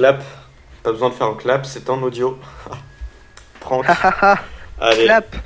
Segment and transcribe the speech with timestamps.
[0.00, 0.24] clap.
[0.82, 2.38] Pas besoin de faire un clap, c'est en audio.
[3.60, 3.84] Prank.
[4.80, 5.04] Allez.
[5.04, 5.36] clap.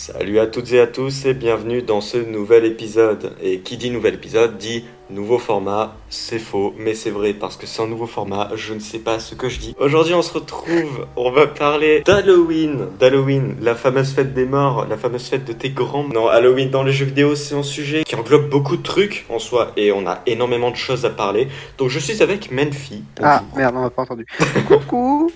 [0.00, 3.34] Salut à toutes et à tous et bienvenue dans ce nouvel épisode.
[3.42, 5.94] Et qui dit nouvel épisode dit nouveau format.
[6.08, 8.48] C'est faux, mais c'est vrai parce que un nouveau format.
[8.54, 9.76] Je ne sais pas ce que je dis.
[9.78, 11.06] Aujourd'hui, on se retrouve.
[11.16, 12.86] On va parler d'Halloween.
[12.98, 16.04] D'Halloween, la fameuse fête des morts, la fameuse fête de tes grands.
[16.04, 19.38] Non, Halloween dans les jeux vidéo, c'est un sujet qui englobe beaucoup de trucs en
[19.38, 21.48] soi et on a énormément de choses à parler.
[21.76, 23.04] Donc, je suis avec Menfi.
[23.22, 24.24] Ah merde, on m'a pas entendu.
[24.66, 25.30] Coucou.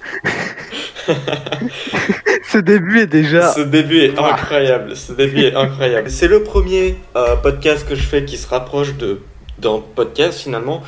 [2.47, 3.53] Ce début est déjà.
[3.53, 4.97] Ce début est incroyable.
[4.97, 6.11] Ce début est incroyable.
[6.11, 9.21] C'est le premier euh, podcast que je fais qui se rapproche de
[9.59, 10.83] d'un podcast finalement.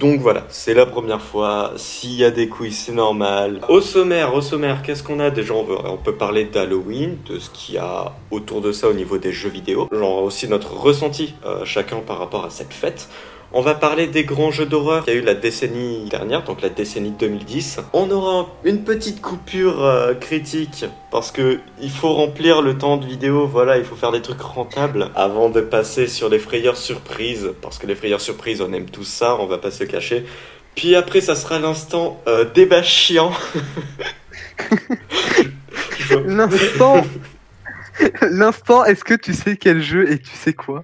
[0.00, 1.72] Donc voilà, c'est la première fois.
[1.76, 3.60] S'il y a des couilles, c'est normal.
[3.68, 5.30] Au sommaire, au sommaire, qu'est-ce qu'on a?
[5.30, 8.88] Déjà on, veut- on peut parler d'Halloween, de ce qu'il y a autour de ça
[8.88, 9.88] au niveau des jeux vidéo.
[9.92, 13.08] Genre aussi notre ressenti euh, chacun par rapport à cette fête.
[13.54, 16.62] On va parler des grands jeux d'horreur qu'il y a eu la décennie dernière, donc
[16.62, 17.80] la décennie 2010.
[17.92, 23.04] On aura une petite coupure euh, critique parce que il faut remplir le temps de
[23.04, 27.50] vidéo, voilà, il faut faire des trucs rentables avant de passer sur les frayeurs surprises
[27.60, 30.24] parce que les frayeurs surprises, on aime tout ça, on va pas se cacher.
[30.74, 33.32] Puis après, ça sera l'instant euh, débat chiant.
[36.24, 37.02] L'instant.
[38.30, 40.82] L'instant, est-ce que tu sais quel jeu et tu sais quoi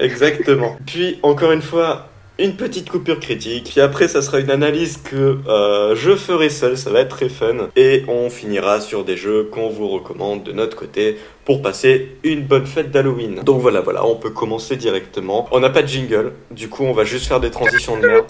[0.00, 0.76] Exactement.
[0.86, 3.70] Puis, encore une fois, une petite coupure critique.
[3.70, 6.76] Puis après, ça sera une analyse que euh, je ferai seul.
[6.76, 7.68] Ça va être très fun.
[7.76, 12.42] Et on finira sur des jeux qu'on vous recommande de notre côté pour passer une
[12.42, 13.42] bonne fête d'Halloween.
[13.44, 15.48] Donc voilà, voilà, on peut commencer directement.
[15.52, 16.32] On n'a pas de jingle.
[16.50, 18.26] Du coup, on va juste faire des transitions de merde.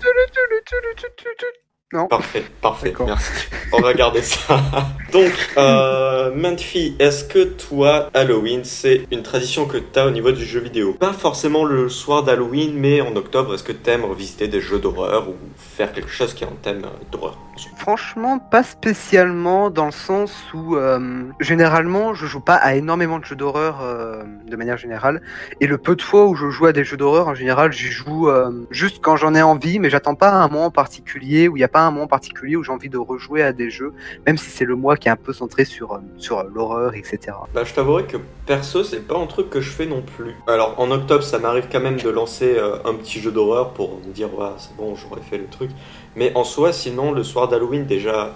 [1.92, 2.06] Non.
[2.06, 3.30] Parfait, parfait, merci.
[3.70, 4.58] On va garder ça.
[5.12, 10.46] Donc, euh, Manfi, est-ce que toi, Halloween, c'est une tradition que t'as au niveau du
[10.46, 10.94] jeu vidéo?
[10.94, 15.28] Pas forcément le soir d'Halloween, mais en octobre, est-ce que t'aimes revisiter des jeux d'horreur
[15.28, 17.38] ou faire quelque chose qui est en thème euh, d'horreur?
[17.76, 23.26] Franchement, pas spécialement dans le sens où euh, généralement je joue pas à énormément de
[23.26, 25.20] jeux d'horreur euh, de manière générale.
[25.60, 27.88] Et le peu de fois où je joue à des jeux d'horreur, en général, j'y
[27.88, 28.30] joue
[28.70, 31.68] juste quand j'en ai envie, mais j'attends pas un moment particulier où il n'y a
[31.68, 33.92] pas un moment particulier où j'ai envie de rejouer à des jeux,
[34.26, 35.98] même si c'est le mois qui est un peu centré sur, euh,
[36.30, 37.36] euh, l'horreur, etc.
[37.54, 38.16] Bah, je t'avouerai que
[38.46, 40.34] perso, c'est pas un truc que je fais non plus.
[40.46, 44.00] Alors, en octobre, ça m'arrive quand même de lancer euh, un petit jeu d'horreur pour
[44.06, 45.70] me dire, ouais, c'est bon, j'aurais fait le truc.
[46.16, 48.34] Mais en soi, sinon, le soir d'Halloween, déjà,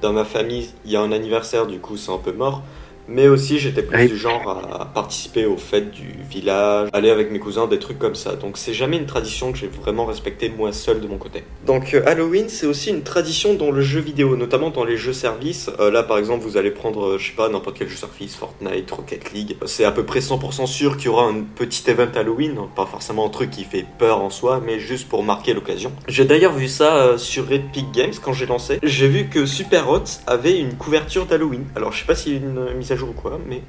[0.00, 2.62] dans ma famille, il y a un anniversaire, du coup, c'est un peu mort.
[3.08, 4.08] Mais aussi, j'étais plus Oui.
[4.08, 8.14] du genre à participer aux fêtes du village, aller avec mes cousins, des trucs comme
[8.14, 8.34] ça.
[8.34, 11.44] Donc, c'est jamais une tradition que j'ai vraiment respectée moi seul de mon côté.
[11.66, 15.12] Donc, euh, Halloween, c'est aussi une tradition dans le jeu vidéo, notamment dans les jeux
[15.12, 15.70] services.
[15.78, 18.34] Euh, là, par exemple, vous allez prendre, euh, je sais pas, n'importe quel jeu service,
[18.34, 19.56] Fortnite, Rocket League.
[19.66, 22.56] C'est à peu près 100% sûr qu'il y aura un petit event Halloween.
[22.74, 25.92] Pas forcément un truc qui fait peur en soi, mais juste pour marquer l'occasion.
[26.08, 28.78] J'ai d'ailleurs vu ça sur Epic Games quand j'ai lancé.
[28.82, 31.64] J'ai vu que Super Hot avait une couverture d'Halloween.
[31.76, 33.62] Alors, je sais pas a une mise à jour ou quoi, mais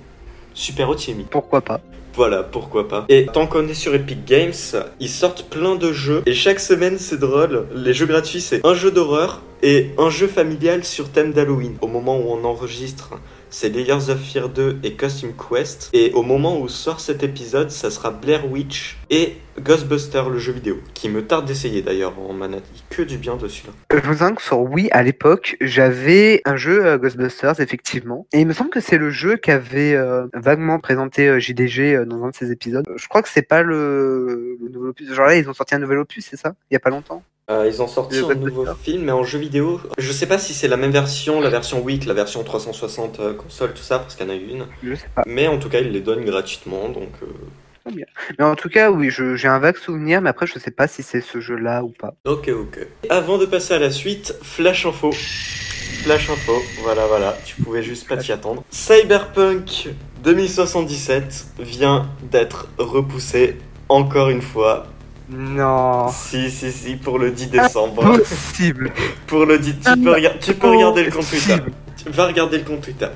[0.58, 1.26] Super mis.
[1.30, 1.80] Pourquoi pas
[2.16, 3.06] Voilà, pourquoi pas.
[3.10, 4.54] Et tant qu'on est sur Epic Games,
[5.00, 6.24] ils sortent plein de jeux.
[6.26, 7.68] Et chaque semaine, c'est drôle.
[7.76, 11.78] Les jeux gratuits, c'est un jeu d'horreur et un jeu familial sur thème d'Halloween.
[11.82, 13.20] Au moment où on enregistre,
[13.50, 15.90] c'est Layers of Fear 2 et Costume Quest.
[15.94, 20.54] Et au moment où sort cet épisode, ça sera Blair Witch et Ghostbuster, le jeu
[20.54, 20.78] vidéo.
[20.94, 22.14] Qui me tarde d'essayer d'ailleurs.
[22.20, 24.00] On m'en a dit que du bien dessus là.
[24.02, 28.28] Je vous que sur Wii, à l'époque, j'avais un jeu euh, Ghostbusters, effectivement.
[28.34, 32.24] Et il me semble que c'est le jeu qu'avait euh, vaguement présenté euh, JDG dans
[32.24, 32.86] un de ses épisodes.
[32.96, 35.14] Je crois que c'est pas le, le nouvel opus.
[35.14, 36.54] Genre là, ils ont sorti un nouvel opus, c'est ça?
[36.70, 39.40] Il y a pas longtemps Euh, ils ont sorti un nouveau film, mais en jeu
[39.40, 39.80] vidéo.
[39.98, 43.34] Je sais pas si c'est la même version, la version Wii, la version 360 euh,
[43.34, 44.66] console, tout ça, parce qu'il y en a eu une.
[44.84, 45.24] Je sais pas.
[45.26, 47.92] Mais en tout cas, ils les donnent gratuitement, donc euh,
[48.38, 51.04] Mais en tout cas, oui, j'ai un vague souvenir, mais après, je sais pas si
[51.04, 52.16] c'est ce jeu-là ou pas.
[52.26, 52.86] ok, ok.
[53.10, 55.12] Avant de passer à la suite, Flash Info.
[56.04, 58.62] Flash Info, voilà, voilà, tu pouvais juste pas t'y attendre.
[58.72, 59.90] Cyberpunk
[60.24, 63.56] 2077 vient d'être repoussé
[63.88, 64.86] encore une fois.
[65.30, 66.08] Non.
[66.10, 68.02] Si, si, si, pour le 10 décembre.
[68.18, 68.92] Possible.
[69.28, 71.54] pour le 10, tu peux, rega- tu peux regarder le compte Twitter.
[71.54, 71.72] Impossible.
[72.06, 73.08] Tu vas regarder le compte Twitter.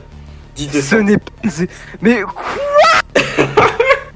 [0.55, 1.03] 10 Ce décembre.
[1.03, 1.73] n'est pas.
[2.01, 2.43] Mais quoi?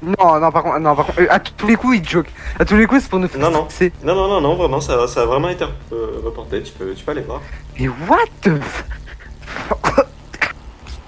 [0.02, 2.26] Non, non, par contre, non, par contre, euh, à tous les coups, il joke.
[2.60, 3.66] À tous les coups, c'est pour nous faire Non, non.
[4.04, 6.62] Non, non, non, non, vraiment, ça, ça a vraiment été euh, reporté.
[6.62, 7.40] Tu peux, tu peux aller voir.
[7.80, 8.50] Mais what the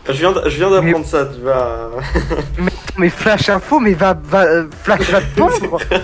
[0.08, 1.90] Je viens, je viens d'apprendre ça, tu vas.
[2.96, 6.00] Mais Flash Info, mais va, va, euh, Flash va te pendre Putain,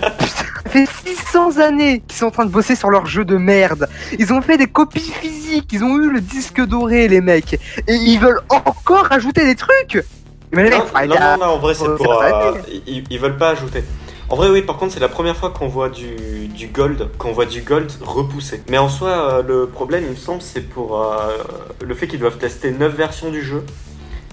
[0.75, 3.89] fait 600 années qu'ils sont en train de bosser sur leur jeu de merde.
[4.19, 7.55] Ils ont fait des copies physiques, ils ont eu le disque doré, les mecs.
[7.87, 10.05] Et ils veulent encore rajouter des trucs
[10.53, 12.21] Mais les mecs, non, non, non, non, en vrai, c'est faut pour.
[12.23, 12.53] euh,
[12.87, 13.85] ils, ils veulent pas ajouter.
[14.29, 17.33] En vrai, oui, par contre, c'est la première fois qu'on voit du, du gold, qu'on
[17.33, 18.63] voit du gold repoussé.
[18.69, 21.37] Mais en soi, euh, le problème, il me semble, c'est pour euh,
[21.85, 23.65] le fait qu'ils doivent tester 9 versions du jeu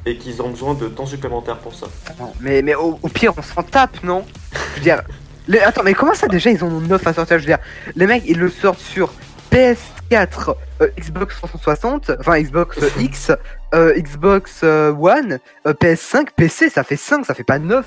[0.06, 1.88] et qu'ils ont besoin de temps supplémentaire pour ça.
[2.20, 4.26] Non, Mais, mais au, au pire, on s'en tape, non?
[4.74, 5.02] Je veux dire.
[5.48, 7.60] Les- Attends, mais comment ça déjà ils en ont 9 à sortir Je veux dire,
[7.96, 9.14] les mecs ils le sortent sur
[9.52, 13.32] PS4, euh, Xbox 360, enfin Xbox euh, X,
[13.74, 17.86] euh, Xbox One, euh, PS5, PC, ça fait 5, ça fait pas 9.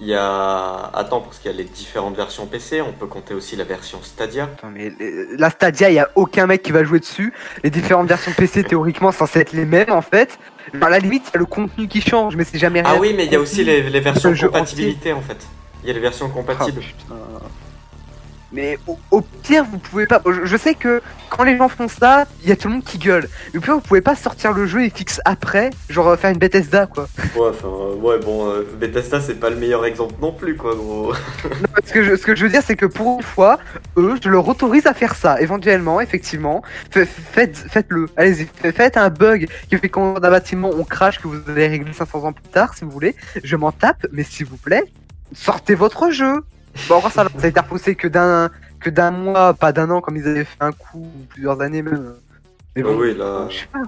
[0.00, 0.90] Il y a.
[0.94, 3.98] Attends, parce qu'il y a les différentes versions PC, on peut compter aussi la version
[4.02, 4.44] Stadia.
[4.44, 4.92] Attends, mais
[5.36, 7.32] la Stadia, il y a aucun mec qui va jouer dessus.
[7.64, 10.38] Les différentes versions PC, théoriquement, censées être les mêmes en fait.
[10.80, 13.00] À la limite, il y a le contenu qui change, mais c'est jamais Ah rien.
[13.00, 15.38] oui, mais il y a aussi les, les versions compatibilité en fait.
[15.88, 16.80] Il y a les versions Ah, compatibles.
[16.82, 17.14] putain.
[18.52, 20.20] Mais au, au pire, vous pouvez pas.
[20.26, 21.00] Je, je sais que
[21.30, 23.26] quand les gens font ça, il y a tout le monde qui gueule.
[23.52, 26.30] Mais au pire, vous pouvez pas sortir le jeu et fixe après, genre euh, faire
[26.30, 27.08] une Bethesda quoi.
[27.36, 30.74] Ouais, enfin, euh, ouais, bon, euh, Bethesda c'est pas le meilleur exemple non plus, quoi,
[30.74, 31.12] gros.
[31.44, 33.58] Non, ce, que je, ce que je veux dire, c'est que pour une fois,
[33.98, 35.40] eux, je leur autorise à faire ça.
[35.40, 38.08] Éventuellement, effectivement, Fa- faites, faites-le.
[38.16, 41.68] Allez-y, fa- faites un bug qui fait qu'on d'un bâtiment on crache que vous allez
[41.68, 43.14] régler 500 ans plus tard, si vous voulez.
[43.44, 44.84] Je m'en tape, mais s'il vous plaît,
[45.34, 46.42] sortez votre jeu.
[46.88, 50.00] Bon, encore ça, ça a été repoussé que d'un que d'un mois, pas d'un an
[50.00, 52.14] comme ils avaient fait un coup, ou plusieurs années même.
[52.76, 53.48] Mais bon, oui, là.
[53.50, 53.80] je sais pas.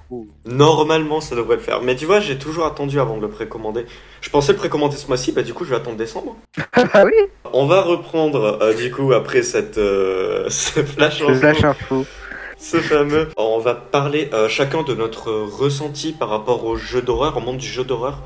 [0.47, 1.81] Normalement, ça devrait le faire.
[1.81, 3.87] Mais tu vois, j'ai toujours attendu avant de le précommander.
[4.21, 6.37] Je pensais le précommander ce mois-ci, bah du coup, je vais attendre décembre.
[6.73, 7.13] ah oui,
[7.53, 12.07] On va reprendre, euh, du coup, après cette, euh, ce flash info, info.
[12.59, 13.29] ce fameux.
[13.37, 17.59] On va parler euh, chacun de notre ressenti par rapport au jeu d'horreur, au monde
[17.59, 18.19] du jeu d'horreur.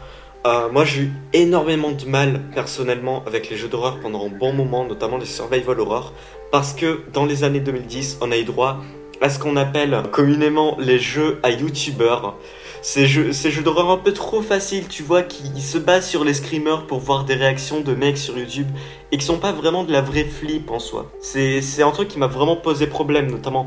[0.47, 4.53] Euh, moi, j'ai eu énormément de mal, personnellement, avec les jeux d'horreur pendant un bon
[4.53, 6.13] moment, notamment les survival horror,
[6.53, 8.77] parce que dans les années 2010, on a eu droit
[9.23, 12.37] à ce qu'on appelle communément les jeux à youtubeurs.
[12.83, 16.25] Ces jeux, ces jeux d'horreur un peu trop faciles, tu vois, qui se basent sur
[16.25, 18.69] les screamers pour voir des réactions de mecs sur YouTube
[19.13, 21.11] et qui sont pas vraiment de la vraie flip en soi.
[21.21, 23.67] C'est un truc qui m'a vraiment posé problème, notamment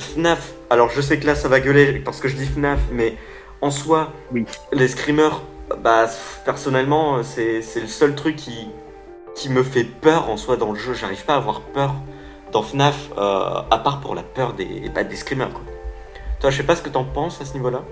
[0.00, 0.52] FNAF.
[0.70, 3.14] Alors je sais que là ça va gueuler parce que je dis FNAF, mais
[3.60, 4.44] en soi, Oui.
[4.72, 5.40] les screamers,
[5.82, 6.06] bah
[6.44, 8.70] personnellement, c'est le seul truc qui,
[9.50, 10.94] me fait peur en soi dans le jeu.
[10.94, 11.94] J'arrive pas à avoir peur
[12.52, 15.50] dans FNAF, euh, à part pour la peur des, bah, des screamers.
[15.50, 15.62] Quoi.
[16.40, 17.82] Toi, je sais pas ce que t'en penses à ce niveau-là.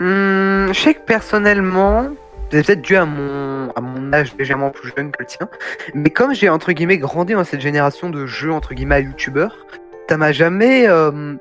[0.00, 2.08] Hum, je sais que personnellement,
[2.50, 5.48] c'est peut-être dû à mon, âge légèrement plus jeune que le tien,
[5.92, 9.66] mais comme j'ai entre guillemets grandi dans cette génération de jeux entre guillemets youtubeurs,
[10.08, 11.34] ça m'a jamais euh,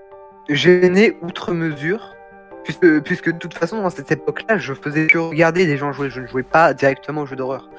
[0.49, 2.15] gêné outre mesure,
[2.63, 6.10] puisque, puisque de toute façon dans cette époque-là, je faisais que regarder des gens jouer,
[6.10, 7.69] je ne jouais pas directement aux jeux d'horreur.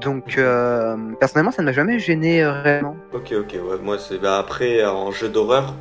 [0.00, 2.96] Donc euh, personnellement, ça ne m'a jamais gêné euh, réellement.
[3.12, 4.18] Ok, ok, ouais, moi c'est.
[4.18, 5.74] Bah, après, en jeu d'horreur,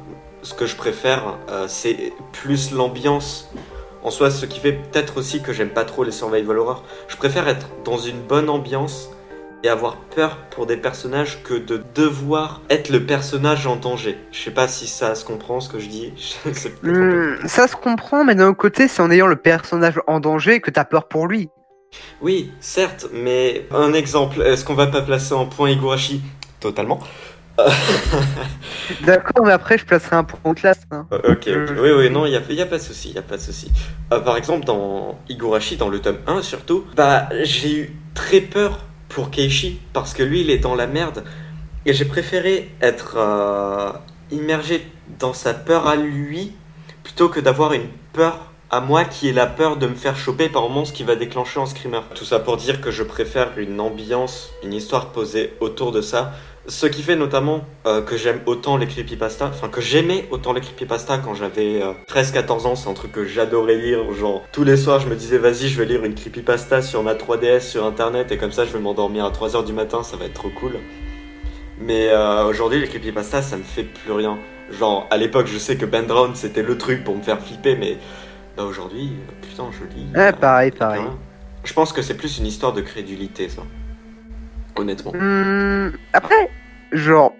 [0.43, 3.51] ce que je préfère, euh, c'est plus l'ambiance.
[4.03, 6.83] En soi, ce qui fait peut-être aussi que j'aime pas trop les survival horror.
[7.07, 9.09] Je préfère être dans une bonne ambiance
[9.63, 14.17] et avoir peur pour des personnages que de devoir être le personnage en danger.
[14.31, 16.13] Je sais pas si ça se comprend ce que je dis.
[16.83, 20.59] Hum, ça se comprend, mais d'un autre côté, c'est en ayant le personnage en danger
[20.59, 21.49] que t'as peur pour lui.
[22.21, 26.21] Oui, certes, mais un exemple, est-ce qu'on va pas placer en point Igurashi?
[26.59, 26.99] Totalement.
[29.05, 30.81] D'accord, mais après, je placerai un point en classe.
[30.91, 31.05] hein.
[31.13, 31.77] Euh, Ok, ok.
[31.81, 33.41] Oui, oui, non, il n'y a, y a pas de souci, il a pas de
[33.41, 33.71] souci.
[34.11, 38.79] Euh, par exemple, dans Igurashi, dans le tome 1 surtout, bah, j'ai eu très peur
[39.13, 41.23] pour Keishi, parce que lui, il est dans la merde,
[41.85, 43.91] et j'ai préféré être euh,
[44.31, 44.87] immergé
[45.19, 46.53] dans sa peur à lui,
[47.03, 50.49] plutôt que d'avoir une peur à moi qui est la peur de me faire choper
[50.49, 51.99] par un monstre qui va déclencher en screamer.
[52.15, 56.31] Tout ça pour dire que je préfère une ambiance, une histoire posée autour de ça,
[56.65, 60.61] ce qui fait notamment euh, que j'aime autant les creepypasta, enfin que j'aimais autant les
[60.61, 64.75] creepypasta quand j'avais euh, 13-14 ans, c'est un truc que j'adorais lire, genre tous les
[64.75, 68.31] soirs je me disais vas-y je vais lire une creepypasta sur ma 3DS sur internet
[68.31, 70.79] et comme ça je vais m'endormir à 3h du matin, ça va être trop cool.
[71.79, 74.39] Mais euh, aujourd'hui les creepypasta ça me fait plus rien.
[74.71, 77.97] Genre à l'époque je sais que Drown c'était le truc pour me faire flipper mais
[78.57, 80.07] bah aujourd'hui euh, putain je lis.
[80.15, 81.01] Ouais, euh, pareil, pareil.
[81.01, 81.17] rien.
[81.63, 83.63] Je pense que c'est plus une histoire de crédulité ça.
[84.75, 85.11] Honnêtement.
[85.15, 86.49] Hum, après,
[86.91, 87.35] genre,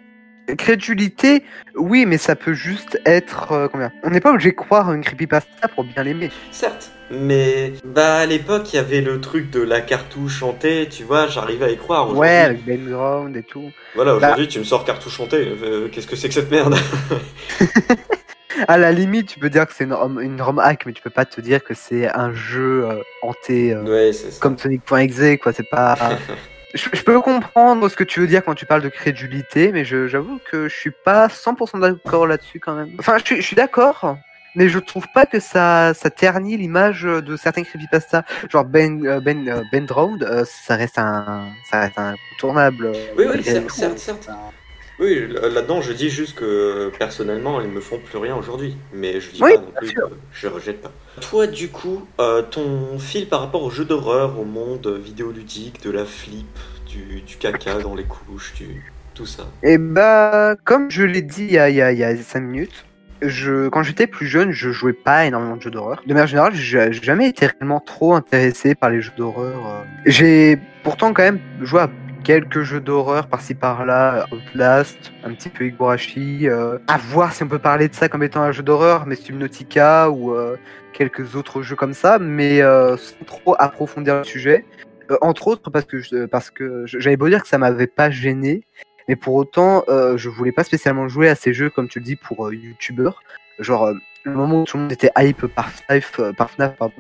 [0.58, 1.44] crédulité,
[1.76, 3.52] oui, mais ça peut juste être.
[3.52, 3.92] euh, combien?
[4.04, 6.30] On n'est pas obligé de croire à une creepypasta pour bien l'aimer.
[6.52, 11.04] Certes, mais bah à l'époque il y avait le truc de la cartouche chantée, tu
[11.04, 12.16] vois, j'arrivais à y croire.
[12.16, 13.72] Ouais, avec Ben Ground et tout.
[13.96, 16.76] Voilà, Bah- aujourd'hui tu me sors cartouche chantée, euh, qu'est-ce que c'est que cette merde?
[18.68, 21.02] À la limite, tu peux dire que c'est une ROM, une ROM hack, mais tu
[21.02, 25.54] peux pas te dire que c'est un jeu euh, hanté euh, Ouais, comme Sonic.exe, quoi.
[25.54, 25.98] C'est pas.
[26.74, 29.86] je, je peux comprendre ce que tu veux dire quand tu parles de crédulité, mais
[29.86, 32.90] j'avoue que je suis pas 100% d'accord là-dessus quand même.
[33.00, 34.18] Enfin, je, suis- je suis d'accord,
[34.56, 38.24] mais je trouve pas que ça, ça ternit l'image de certains creepypasta.
[38.52, 42.92] Genre Ben, euh, Ben, euh, Ben Drowned, ça reste un, ça reste un tournable.
[43.18, 44.30] Oui, oui, certes, certes, certes.
[45.00, 48.76] Oui, là-dedans, je dis juste que personnellement, ils me font plus rien aujourd'hui.
[48.94, 50.02] Mais je dis Oui, pas non plus que
[50.34, 50.92] je rejette pas.
[51.22, 55.92] Toi, du coup, euh, ton fil par rapport aux jeux d'horreur, au monde vidéoludique, de
[55.92, 56.46] la flip,
[56.88, 58.84] du, du caca dans les couches, du,
[59.14, 59.44] tout ça.
[59.64, 62.16] Et bah, comme je l'ai dit il y a, il y a, il y a
[62.16, 62.86] 5 minutes,
[63.22, 66.02] je, quand j'étais plus jeune, je jouais pas énormément de jeux d'horreur.
[66.06, 69.66] De manière générale, j'ai j'ai jamais été réellement trop intéressé par les jeux d'horreur.
[69.68, 69.84] euh.
[70.06, 71.90] J'ai pourtant quand même joué à
[72.24, 77.48] quelques jeux d'horreur par-ci par-là, Outlast, un petit peu Higurashi, euh, à voir si on
[77.48, 80.58] peut parler de ça comme étant un jeu d'horreur, mais Subnautica ou euh,
[80.94, 84.66] quelques autres jeux comme ça, mais euh, sans trop approfondir le sujet.
[85.12, 88.10] Euh, entre autres parce que je- parce que j'avais beau dire que ça m'avait pas
[88.10, 88.64] gêné,
[89.10, 92.16] mais pour autant, je voulais pas spécialement jouer à ces jeux, comme tu le dis,
[92.16, 93.22] pour youtubeurs.
[93.60, 93.92] Genre,
[94.24, 96.94] le moment où tout le monde était hype par FNAF, par FNAF pardon,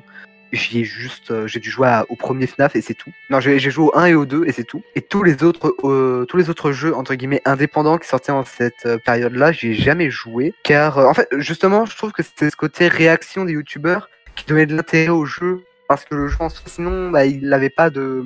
[0.53, 3.12] j'y ai juste, euh, j'ai dû jouer au premier FNAF et c'est tout.
[3.29, 4.81] Non, j'ai joué au 1 et au 2 et c'est tout.
[4.95, 8.45] Et tous les autres, euh, tous les autres jeux, entre guillemets, indépendants qui sortaient en
[8.45, 10.53] cette euh, période-là, j'y ai jamais joué.
[10.63, 14.65] Car, en fait, justement, je trouve que c'est ce côté réaction des youtubeurs qui donnait
[14.65, 15.63] de l'intérêt au jeu.
[15.89, 18.24] Parce que le jeu en sinon, bah, il n'avait pas de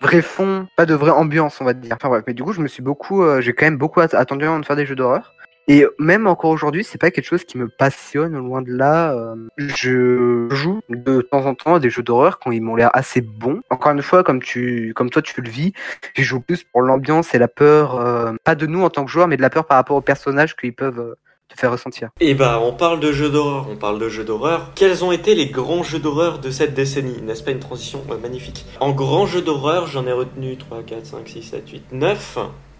[0.00, 1.94] vrai fond, pas de vraie ambiance, on va dire.
[1.94, 4.44] Enfin bref, mais du coup, je me suis beaucoup, j'ai quand même beaucoup att- attendu
[4.44, 5.34] avant de faire des jeux d'horreur.
[5.68, 9.12] Et même encore aujourd'hui, c'est pas quelque chose qui me passionne, loin de là.
[9.14, 12.90] euh, je joue de temps en temps à des jeux d'horreur quand ils m'ont l'air
[12.94, 13.60] assez bons.
[13.70, 15.72] Encore une fois, comme tu, comme toi, tu le vis,
[16.16, 19.10] j'y joue plus pour l'ambiance et la peur, euh, pas de nous en tant que
[19.10, 21.14] joueurs, mais de la peur par rapport aux personnages qu'ils peuvent euh,
[21.48, 22.10] te faire ressentir.
[22.20, 24.72] Et bah, on parle de jeux d'horreur, on parle de jeux d'horreur.
[24.74, 27.20] Quels ont été les grands jeux d'horreur de cette décennie?
[27.22, 28.02] N'est-ce pas une transition?
[28.20, 32.38] Magnifique En grands jeux d'horreur, j'en ai retenu 3, 4, 5, 6, 7, 8, 9.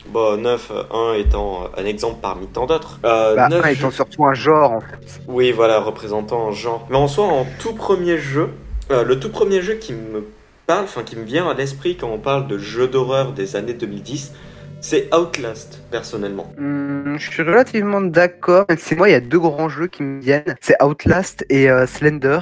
[0.09, 2.99] Bon, 9, 1 étant un exemple parmi tant d'autres.
[3.05, 5.21] Euh, Bah, neuf un étant jeux- surtout un genre, en fait.
[5.29, 6.87] Oui, voilà, représentant un genre.
[6.91, 8.49] Mais en soi, en tout premier jeu,
[8.91, 10.25] euh, le tout premier jeu qui me
[10.67, 13.73] parle, enfin qui me vient à l'esprit quand on parle de jeux d'horreur des années
[13.75, 14.33] 2010,
[14.81, 16.53] c'est Outlast, personnellement.
[16.59, 18.67] Hum, je suis relativement d'accord.
[18.77, 20.57] Si moi, il y a deux grands jeux qui me viennent.
[20.61, 22.41] C'est Outlast et euh, Slender.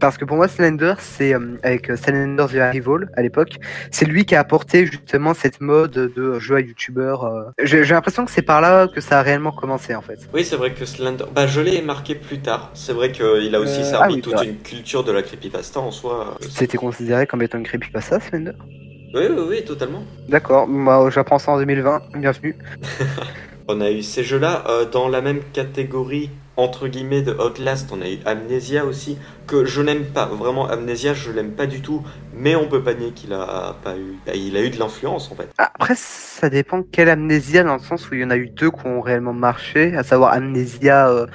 [0.00, 3.56] Parce que pour moi, Slender, c'est euh, avec euh, Slender the Arrival à l'époque,
[3.90, 7.24] c'est lui qui a apporté justement cette mode de jeu à youtubeur.
[7.24, 7.42] euh.
[7.62, 10.18] J'ai l'impression que c'est par là que ça a réellement commencé en fait.
[10.32, 11.24] Oui, c'est vrai que Slender.
[11.34, 12.70] Bah, je l'ai marqué plus tard.
[12.72, 14.46] C'est vrai qu'il a aussi Euh, servi ah oui, toute vrai.
[14.46, 16.36] une culture de la creepypasta en soi.
[16.48, 18.52] C'était considéré comme étant une creepypasta, Slender
[19.14, 20.02] Oui, oui, oui, totalement.
[20.28, 22.56] D'accord, moi j'apprends ça en 2020, bienvenue.
[23.68, 26.30] On a eu ces jeux-là dans la même catégorie
[26.60, 27.90] entre guillemets de Outlast.
[27.92, 30.26] On a eu Amnesia aussi que je n'aime pas.
[30.26, 32.02] Vraiment Amnesia, je l'aime pas du tout.
[32.34, 34.16] Mais on peut pas nier qu'il a pas eu.
[34.26, 35.48] bah, il a eu de l'influence en fait.
[35.58, 38.70] Après, ça dépend quelle amnésia, dans le sens où il y en a eu deux
[38.70, 41.26] qui ont réellement marché, à savoir Amnesia euh,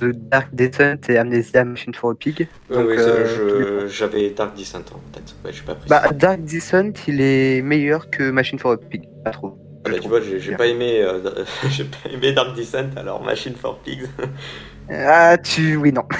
[0.00, 2.48] The Dark Descent et Amnesia Machine for a Pig.
[2.70, 5.34] Donc, oui, euh, j'avais Dark Descent en tête.
[5.44, 6.02] Ouais, pas pris Bah.
[6.14, 9.58] Dark Descent, il est meilleur que Machine for a Pig, pas trop.
[9.84, 11.18] Ah, bah, tu vois, j'ai j'ai pas aimé, euh,
[11.70, 12.90] j'ai pas aimé Dark Descent.
[12.96, 14.06] Alors Machine for Pigs.
[14.90, 15.76] Ah, tu.
[15.76, 16.04] Oui, non.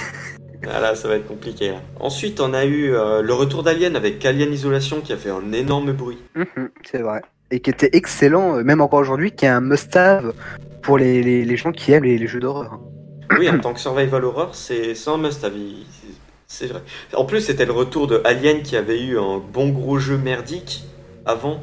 [0.72, 1.70] Ah là, ça va être compliqué.
[1.70, 1.80] là.
[1.98, 5.50] Ensuite, on a eu euh, le retour d'Alien avec Alien Isolation qui a fait un
[5.52, 6.18] énorme bruit.
[6.36, 7.20] Mhm, c'est vrai.
[7.50, 10.32] Et qui était excellent, euh, même encore aujourd'hui, qui est un must-have
[10.80, 12.78] pour les, les, les gens qui aiment les, les jeux d'horreur.
[13.36, 15.52] Oui, en tant que survival horror, c'est c'est un must-have.
[16.46, 16.82] C'est vrai.
[17.14, 20.84] En plus, c'était le retour de Alien qui avait eu un bon gros jeu merdique
[21.26, 21.58] avant,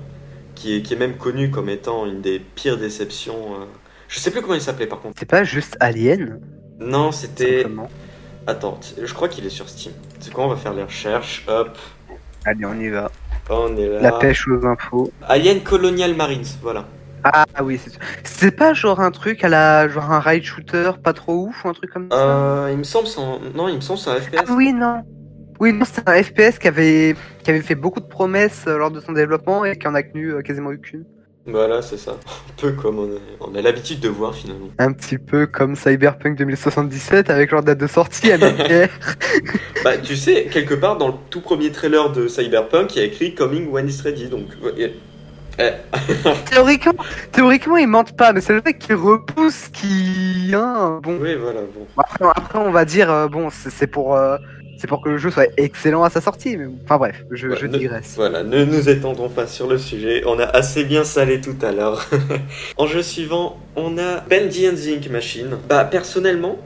[0.56, 3.54] qui est, qui est même connu comme étant une des pires déceptions.
[3.62, 3.66] euh.
[4.10, 5.16] Je sais plus comment il s'appelait par contre.
[5.18, 6.42] C'est pas juste Alien,
[6.80, 7.66] Non, c'était.
[8.48, 9.94] Attends, je crois qu'il est sur Steam.
[10.20, 11.46] C'est quoi On va faire les recherches.
[11.48, 11.78] Hop,
[12.46, 13.12] Allez, on y va.
[13.50, 14.02] on est là.
[14.02, 15.12] La pêche aux infos.
[15.28, 16.86] Alien Colonial Marines, voilà.
[17.24, 18.00] Ah oui, c'est sûr.
[18.24, 19.90] C'est pas genre un truc à la.
[19.90, 22.18] genre un raid shooter pas trop ouf ou un truc comme ça?
[22.18, 24.38] Euh, il me semble c'est un- non, il me semble c'est un FPS.
[24.38, 25.04] Ah oui, non.
[25.60, 28.92] Oui, non, c'est un FPS qui avait, qui avait fait beaucoup de promesses euh, lors
[28.92, 31.04] de son développement et qui en a tenu euh, quasiment aucune.
[31.46, 32.12] Voilà, c'est ça.
[32.12, 34.68] Un peu comme on a, on a l'habitude de voir finalement.
[34.78, 38.38] Un petit peu comme Cyberpunk 2077 avec leur date de sortie à.
[39.84, 43.06] Bah, tu sais, quelque part dans le tout premier trailer de Cyberpunk, il y a
[43.06, 44.48] écrit Coming when it's ready, donc.
[44.78, 44.94] eh,
[46.52, 46.94] théoriquement,
[47.32, 50.52] théoriquement, ils mentent pas, mais c'est le fait qu'ils repoussent qui.
[50.54, 51.18] Hein, bon.
[51.22, 51.88] oui, voilà, bon.
[51.98, 54.16] Après, après, on va dire, euh, bon, c'est c'est pour.
[54.16, 54.38] euh,
[54.80, 57.58] c'est pour que le jeu soit excellent à sa sortie, mais enfin bref, je, Ouais,
[57.60, 58.14] je ne- digresse.
[58.16, 61.72] Voilà, ne nous étendons pas sur le sujet, on a assez bien salé tout à
[61.74, 62.06] l'heure.
[62.78, 65.58] en jeu suivant, on a Bendy and the Ink Machine.
[65.68, 66.58] Bah, personnellement,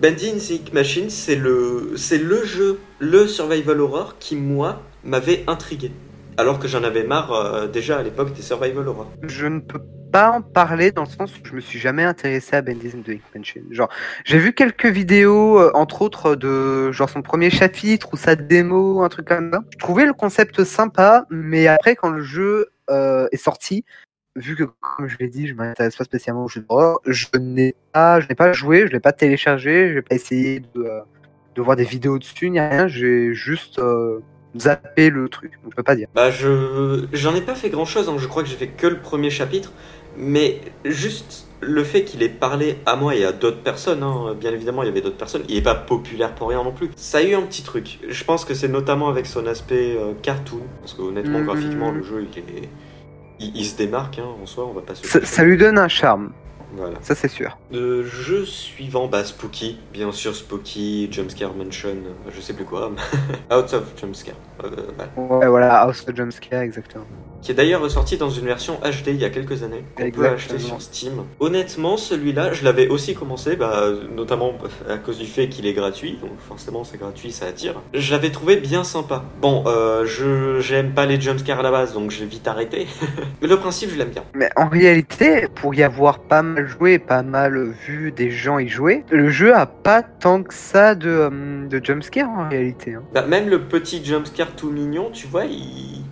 [0.00, 4.82] Bendy and the Ink Machine, c'est le, c'est le jeu, le survival horror qui, moi,
[5.04, 5.92] m'avait intrigué.
[6.38, 9.10] Alors que j'en avais marre euh, déjà à l'époque des survival horror.
[9.22, 9.80] Je ne peux
[10.12, 13.22] pas en parler dans le sens où je me suis jamais intéressé à the Ink
[13.34, 13.64] Machine.
[13.70, 13.88] Genre,
[14.24, 19.02] j'ai vu quelques vidéos, euh, entre autres de genre son premier chapitre ou sa démo,
[19.02, 19.60] un truc comme ça.
[19.72, 23.84] Je trouvais le concept sympa, mais après quand le jeu euh, est sorti,
[24.36, 27.74] vu que comme je l'ai dit, je m'intéresse pas spécialement au jeu d'horreur, je n'ai
[27.92, 31.00] pas, je n'ai pas joué, je l'ai pas téléchargé, je n'ai pas essayé de, euh,
[31.54, 32.86] de voir des vidéos dessus ni rien.
[32.86, 33.80] J'ai juste
[34.58, 35.52] zappé le truc.
[35.62, 36.08] Donc, je peux pas dire.
[36.14, 39.00] Bah, je j'en ai pas fait grand chose, je crois que j'ai fait que le
[39.00, 39.72] premier chapitre,
[40.16, 44.50] mais juste le fait qu'il ait parlé à moi et à d'autres personnes, hein, bien
[44.52, 46.90] évidemment, il y avait d'autres personnes, il est pas populaire pour rien non plus.
[46.96, 48.00] Ça a eu un petit truc.
[48.08, 51.44] Je pense que c'est notamment avec son aspect euh, cartoon, parce que honnêtement, Mhm.
[51.46, 52.68] graphiquement, le jeu, il, est-
[53.38, 55.06] il- il se démarque hein, en soi, on va pas se.
[55.06, 56.32] Ça, ça lui donne un charme,
[56.76, 56.96] Voilà.
[57.00, 57.56] ça c'est sûr.
[57.70, 62.90] Le jeu suivant, bah Spooky, bien sûr Spooky, Jumpscare Mansion, euh, je sais plus quoi,
[63.52, 65.38] Out of Jumpscare, euh, voilà.
[65.40, 67.04] Ouais, voilà, House of Jumpscare, exactement.
[67.40, 70.28] qui est d'ailleurs ressorti dans une version HD il y a quelques années, qu'on peut
[70.28, 71.24] acheter sur Steam.
[71.40, 74.52] Honnêtement, celui-là, je l'avais aussi commencé, bah, notamment
[74.88, 77.74] à cause du fait qu'il est gratuit, donc forcément c'est gratuit, ça attire.
[77.94, 79.24] Je l'avais trouvé bien sympa.
[79.40, 82.86] Bon, euh, je j'aime pas les jumpscares à la base, donc j'ai vite arrêté.
[83.42, 84.22] Mais le principe, je l'aime bien.
[84.34, 88.68] Mais en réalité, pour y avoir pas mal joué, pas mal vu des gens y
[88.68, 92.94] jouer, le jeu a pas tant que ça de, euh, de jumpscare en réalité.
[92.94, 93.02] hein.
[93.12, 96.04] Bah, même le petit jumpscare tout mignon, tu vois, il...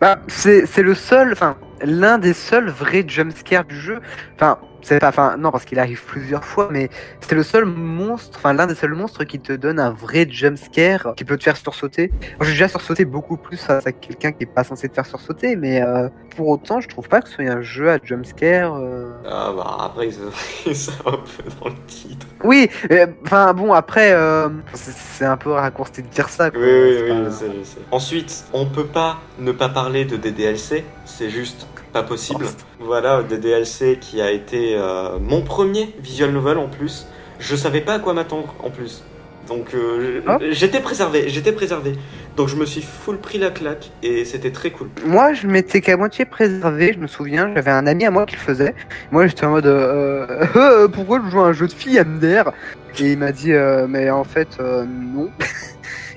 [0.00, 4.00] Bah, c'est le seul, enfin, l'un des seuls vrais jumpscares du jeu.
[4.36, 8.36] Enfin, c'est pas, enfin, non, parce qu'il arrive plusieurs fois, mais c'est le seul monstre,
[8.38, 11.56] enfin, l'un des seuls monstres qui te donne un vrai jumpscare, qui peut te faire
[11.56, 12.12] sursauter.
[12.42, 15.56] J'ai déjà sursauté beaucoup plus face à quelqu'un qui est pas censé te faire sursauter,
[15.56, 18.74] mais euh, pour autant, je trouve pas que ce soit un jeu à jumpscare.
[18.74, 22.26] euh, Ah bah après, ça, ça va un peu dans le titre.
[22.42, 26.50] Oui, euh, enfin bon après euh, c'est un peu raccourci de dire ça.
[26.50, 26.60] Quoi.
[26.60, 27.78] Oui, oui, oui, pas- je sais, je sais.
[27.90, 32.44] Ensuite, on peut pas ne pas parler de DDLC, c'est juste pas possible.
[32.80, 37.06] Voilà, DDLC qui a été euh, mon premier visual novel en plus.
[37.38, 39.02] Je savais pas à quoi m'attendre en plus.
[39.48, 40.38] Donc euh, Ah.
[40.50, 41.92] j'étais préservé, j'étais préservé.
[42.36, 44.88] Donc je me suis full pris la claque et c'était très cool.
[45.06, 48.34] Moi je m'étais qu'à moitié préservé, je me souviens, j'avais un ami à moi qui
[48.34, 48.74] le faisait.
[49.12, 52.50] Moi j'étais en mode euh, euh, pourquoi je joue à un jeu de filles MDR
[52.98, 55.30] Et il m'a dit euh, mais en fait euh, non.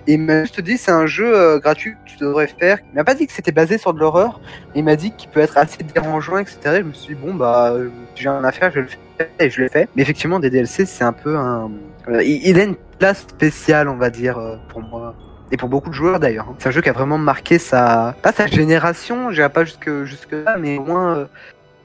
[0.08, 2.80] Et il m'a juste dit c'est un jeu euh, gratuit que tu devrais faire.
[2.91, 4.39] Il m'a pas dit que c'était basé sur de l'horreur.
[4.74, 6.60] Il m'a dit qu'il peut être assez dérangeant etc.
[6.78, 9.50] Je me suis dit bon bah euh, j'ai un affaire, je vais le faire et
[9.50, 9.89] je l'ai fait.
[9.96, 11.70] Mais effectivement des DLC c'est un peu un...
[12.10, 14.39] euh, il, a une place spéciale on va dire
[14.70, 15.15] pour moi.
[15.52, 16.48] Et pour beaucoup de joueurs d'ailleurs.
[16.50, 16.56] hein.
[16.60, 18.15] C'est un jeu qui a vraiment marqué sa.
[18.22, 21.28] Pas sa génération, j'irai pas jusque, jusque là, mais au moins.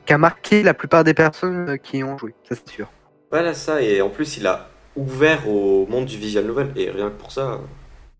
[0.06, 2.88] qui a marqué la plupart des personnes qui y ont joué, ça c'est sûr.
[3.30, 7.06] Voilà ça, et en plus il a ouvert au monde du visual novel et rien
[7.06, 7.60] que pour ça,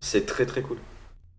[0.03, 0.77] c'est très très cool.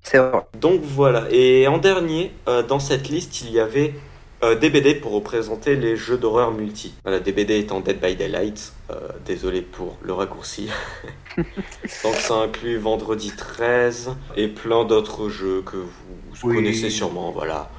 [0.02, 0.40] C'est vrai.
[0.60, 3.94] Donc voilà, et en dernier, euh, dans cette liste, il y avait
[4.42, 6.94] euh, DBD pour représenter les jeux d'horreur multi.
[7.04, 10.68] Voilà, DBD étant Dead by Daylight, euh, désolé pour le raccourci.
[12.04, 15.88] Donc ça inclut Vendredi 13 et plein d'autres jeux que vous
[16.42, 16.56] Oui.
[16.56, 17.70] connaissez sûrement, voilà.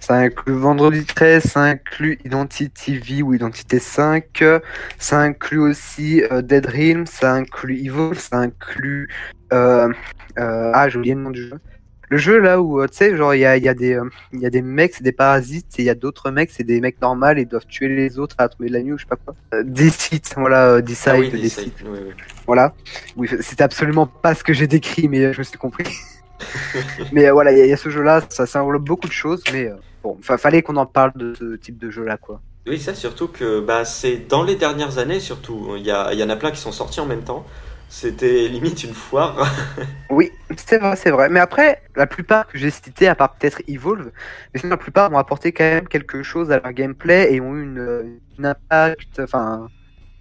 [0.00, 4.58] Ça inclut Vendredi 13, ça inclut Identity V ou Identité 5, euh,
[4.98, 9.08] ça inclut aussi euh, Dead Realm, ça inclut Evil, ça inclut.
[9.52, 9.92] Euh,
[10.38, 11.58] euh, ah, j'ai oublié le nom du jeu.
[12.08, 13.94] Le jeu là où, euh, tu sais, genre, il y a, il y, a des,
[13.94, 16.50] euh, il y a des mecs, c'est des parasites, et il y a d'autres mecs,
[16.50, 18.94] c'est des mecs normaux, et ils doivent tuer les autres à trouver de la nuit
[18.94, 19.34] ou je sais pas quoi.
[19.62, 21.52] Deceit, voilà, euh, Decide, Ah oui, oui,
[21.84, 21.98] oui.
[22.46, 22.74] Voilà.
[23.16, 25.84] Oui, c'était absolument pas ce que j'ai décrit, mais je me suis compris.
[27.10, 29.08] mais euh, voilà, il y, a- il y a ce jeu-là, ça, ça englobe beaucoup
[29.08, 32.16] de choses, mais euh, bon, fa- fallait qu'on en parle de ce type de jeu-là,
[32.18, 32.42] quoi.
[32.66, 35.74] Oui, ça surtout que bah, c'est dans les dernières années surtout.
[35.76, 37.46] Il y, a, y en a plein qui sont sortis en même temps.
[37.88, 39.50] C'était limite une foire.
[40.10, 41.28] Oui, c'est vrai, c'est vrai.
[41.28, 44.10] Mais après, la plupart que j'ai cités, à part peut-être Evolve,
[44.52, 47.54] mais sinon la plupart ont apporté quand même quelque chose à leur gameplay et ont
[47.54, 49.70] eu une, euh, une impact, enfin,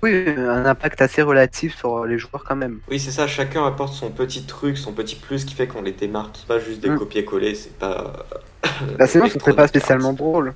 [0.04, 2.80] oui, un impact assez relatif sur les joueurs quand même.
[2.90, 5.92] Oui, c'est ça, chacun apporte son petit truc, son petit plus qui fait qu'on les
[5.92, 6.38] démarque.
[6.40, 6.98] C'est pas juste des Mm.
[7.00, 8.26] copier-coller, c'est pas.
[8.98, 10.54] Bah, sinon, ce serait pas spécialement drôle.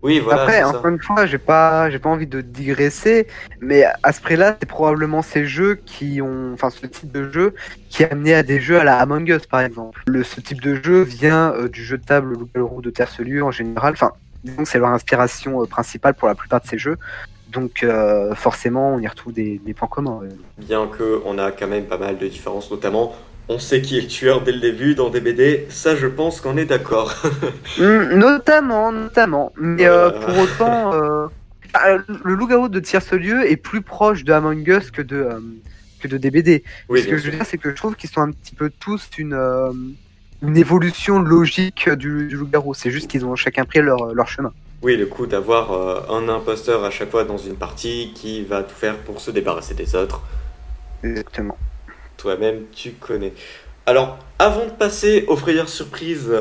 [0.00, 0.42] Oui, voilà.
[0.42, 0.68] Après, c'est ça.
[0.68, 3.26] encore une fois, j'ai pas, j'ai pas envie de digresser,
[3.60, 7.54] mais à ce prix-là, c'est probablement ces jeux qui ont, enfin, ce type de jeu
[7.90, 10.00] qui a amené à des jeux à la Among Us, par exemple.
[10.06, 13.42] Le, ce type de jeu vient euh, du jeu de table Loup de Terre Solue
[13.42, 13.94] en général.
[13.94, 14.12] Enfin,
[14.44, 16.96] disons que c'est leur inspiration euh, principale pour la plupart de ces jeux.
[17.50, 20.20] Donc, euh, forcément, on y retrouve des, des points communs.
[20.58, 23.14] Bien que on a quand même pas mal de différences, notamment
[23.48, 26.56] on sait qui est le tueur dès le début dans DBD, ça je pense qu'on
[26.56, 27.14] est d'accord.
[27.78, 29.52] Hmm, notamment, notamment.
[29.56, 31.26] Mais euh, pour autant, euh,
[31.72, 35.28] ah, le loup-garou de Tierce-Lieu est plus proche de Among Us que de,
[36.00, 36.62] que de DBD.
[36.90, 38.70] oui, Ce que je veux dire, c'est que je trouve qu'ils sont un petit peu
[38.78, 39.34] tous une,
[40.42, 42.74] une évolution logique du, du loup-garou.
[42.74, 44.52] C'est juste qu'ils ont chacun pris leur, leur chemin.
[44.80, 48.62] Oui, le coup d'avoir euh, un imposteur à chaque fois dans une partie qui va
[48.62, 50.22] tout faire pour se débarrasser des autres.
[51.02, 51.56] Exactement.
[52.16, 53.32] Toi-même, tu connais.
[53.86, 56.32] Alors, avant de passer aux frayeurs surprises,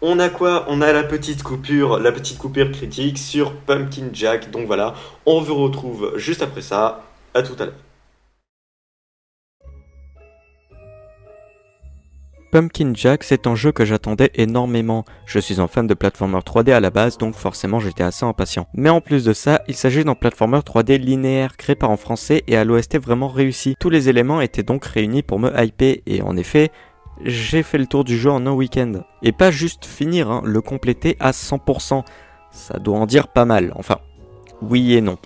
[0.00, 0.64] on a quoi?
[0.68, 4.50] On a la petite coupure, la petite coupure critique sur Pumpkin Jack.
[4.50, 4.94] Donc voilà,
[5.26, 7.02] on vous retrouve juste après ça.
[7.34, 7.74] À tout à l'heure.
[12.52, 15.06] Pumpkin Jack, c'est un jeu que j'attendais énormément.
[15.24, 18.66] Je suis un fan de platformer 3D à la base, donc forcément j'étais assez impatient.
[18.74, 22.44] Mais en plus de ça, il s'agit d'un platformer 3D linéaire, créé par un français
[22.48, 23.74] et à l'OST vraiment réussi.
[23.80, 26.70] Tous les éléments étaient donc réunis pour me hyper, et en effet,
[27.24, 29.02] j'ai fait le tour du jeu en un week-end.
[29.22, 32.04] Et pas juste finir, hein, le compléter à 100%.
[32.50, 33.96] Ça doit en dire pas mal, enfin,
[34.60, 35.16] oui et non.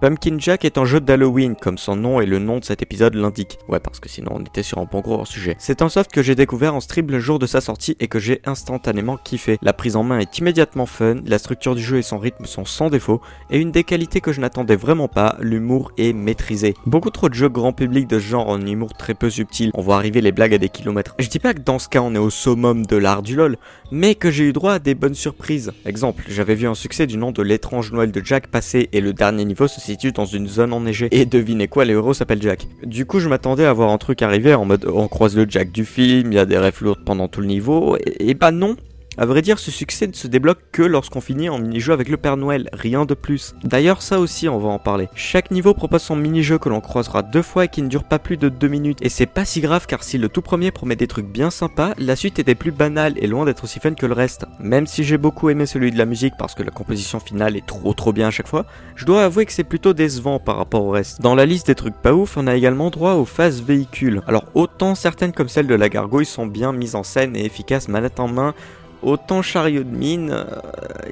[0.00, 3.16] Pumpkin Jack est un jeu d'Halloween, comme son nom et le nom de cet épisode
[3.16, 3.58] l'indiquent.
[3.66, 5.56] Ouais, parce que sinon on était sur un bon gros sujet.
[5.58, 8.20] C'est un soft que j'ai découvert en stream le jour de sa sortie et que
[8.20, 9.58] j'ai instantanément kiffé.
[9.60, 12.64] La prise en main est immédiatement fun, la structure du jeu et son rythme sont
[12.64, 16.74] sans défaut, et une des qualités que je n'attendais vraiment pas, l'humour est maîtrisé.
[16.86, 19.82] Beaucoup trop de jeux grand public de ce genre en humour très peu subtil, on
[19.82, 21.16] voit arriver les blagues à des kilomètres.
[21.18, 23.56] Je dis pas que dans ce cas on est au summum de l'art du lol,
[23.90, 25.72] mais que j'ai eu droit à des bonnes surprises.
[25.84, 29.12] Exemple, j'avais vu un succès du nom de l'étrange Noël de Jack passer et le
[29.12, 31.08] dernier niveau se dans une zone enneigée.
[31.10, 32.66] Et devinez quoi, les héros s'appellent Jack.
[32.84, 35.72] Du coup, je m'attendais à voir un truc arriver en mode on croise le Jack
[35.72, 38.76] du film, il y a des refs lourdes pendant tout le niveau, et bah non,
[39.18, 42.16] a vrai dire, ce succès ne se débloque que lorsqu'on finit en mini-jeu avec le
[42.16, 43.56] Père Noël, rien de plus.
[43.64, 45.08] D'ailleurs, ça aussi, on va en parler.
[45.16, 48.20] Chaque niveau propose son mini-jeu que l'on croisera deux fois et qui ne dure pas
[48.20, 49.00] plus de deux minutes.
[49.02, 51.94] Et c'est pas si grave car si le tout premier promet des trucs bien sympas,
[51.98, 54.46] la suite était plus banale et loin d'être aussi fun que le reste.
[54.60, 57.66] Même si j'ai beaucoup aimé celui de la musique parce que la composition finale est
[57.66, 60.84] trop trop bien à chaque fois, je dois avouer que c'est plutôt décevant par rapport
[60.84, 61.20] au reste.
[61.20, 64.22] Dans la liste des trucs pas ouf, on a également droit aux phases véhicules.
[64.28, 67.88] Alors autant certaines comme celle de la gargouille sont bien mises en scène et efficaces
[67.88, 68.54] manette en main,
[69.02, 70.44] Autant chariot de mine, euh,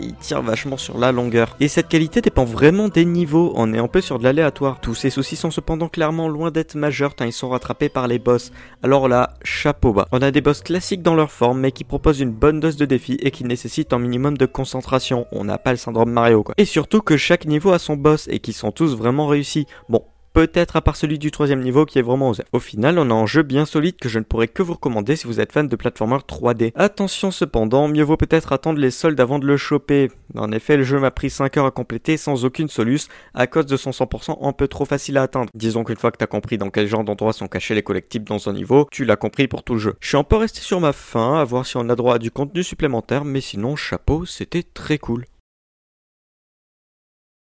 [0.01, 1.57] il tire vachement sur la longueur.
[1.61, 4.81] Et cette qualité dépend vraiment des niveaux, on est un peu sur de l'aléatoire.
[4.81, 8.19] Tous ces soucis sont cependant clairement loin d'être majeurs tant ils sont rattrapés par les
[8.19, 8.51] boss.
[8.83, 10.09] Alors là, chapeau bas.
[10.11, 12.87] On a des boss classiques dans leur forme mais qui proposent une bonne dose de
[12.87, 15.27] défi et qui nécessitent un minimum de concentration.
[15.31, 16.55] On n'a pas le syndrome Mario quoi.
[16.59, 19.67] Et surtout que chaque niveau a son boss et qui sont tous vraiment réussis.
[19.89, 20.03] Bon,
[20.37, 22.43] peut-être à part celui du troisième niveau qui est vraiment osé.
[22.53, 25.17] Au final, on a un jeu bien solide que je ne pourrais que vous recommander
[25.17, 26.73] si vous êtes fan de platformer 3D.
[26.75, 30.11] Attention cependant, mieux vaut peut-être attendre les soldes avant de le choper.
[30.37, 33.65] En effet, le jeu m'a pris 5 heures à compléter sans aucune soluce à cause
[33.65, 35.49] de son 100% un peu trop facile à atteindre.
[35.55, 38.51] Disons qu'une fois que t'as compris dans quel genre d'endroits sont cachés les collectibles dans
[38.51, 39.95] un niveau, tu l'as compris pour tout le jeu.
[40.01, 42.19] Je suis un peu resté sur ma faim, à voir si on a droit à
[42.19, 45.25] du contenu supplémentaire, mais sinon, chapeau, c'était très cool.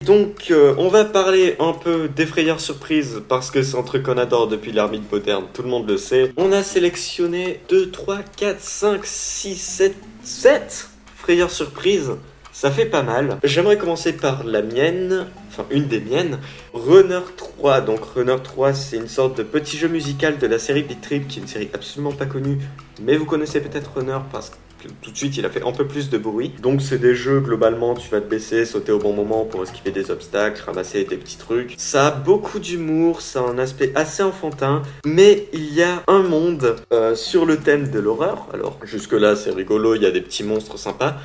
[0.05, 4.03] Donc, euh, on va parler un peu des frayeurs surprises parce que c'est un truc
[4.03, 6.31] qu'on adore depuis l'ermite moderne, tout le monde le sait.
[6.37, 12.11] On a sélectionné 2, 3, 4, 5, 6, 7, 7 frayeurs surprises.
[12.51, 13.39] Ça fait pas mal.
[13.43, 16.39] J'aimerais commencer par la mienne, enfin une des miennes,
[16.73, 17.81] Runner 3.
[17.81, 21.27] Donc Runner 3, c'est une sorte de petit jeu musical de la série Beat Trip,
[21.27, 22.59] qui est une série absolument pas connue,
[23.01, 24.55] mais vous connaissez peut-être Runner parce que
[25.01, 26.51] tout de suite il a fait un peu plus de bruit.
[26.61, 29.91] Donc c'est des jeux globalement tu vas te baisser, sauter au bon moment pour esquiver
[29.91, 31.75] des obstacles, ramasser des petits trucs.
[31.77, 36.23] Ça a beaucoup d'humour, ça a un aspect assez enfantin, mais il y a un
[36.23, 38.47] monde euh, sur le thème de l'horreur.
[38.53, 41.17] Alors jusque là c'est rigolo, il y a des petits monstres sympas.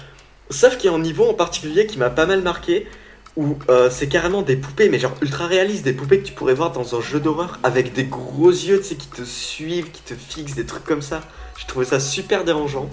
[0.50, 2.86] Sauf qu'il y a un niveau en particulier qui m'a pas mal marqué,
[3.36, 6.54] où euh, c'est carrément des poupées, mais genre ultra réalistes, des poupées que tu pourrais
[6.54, 10.02] voir dans un jeu d'horreur, avec des gros yeux, tu sais, qui te suivent, qui
[10.02, 11.20] te fixent, des trucs comme ça.
[11.56, 12.88] J'ai trouvé ça super dérangeant.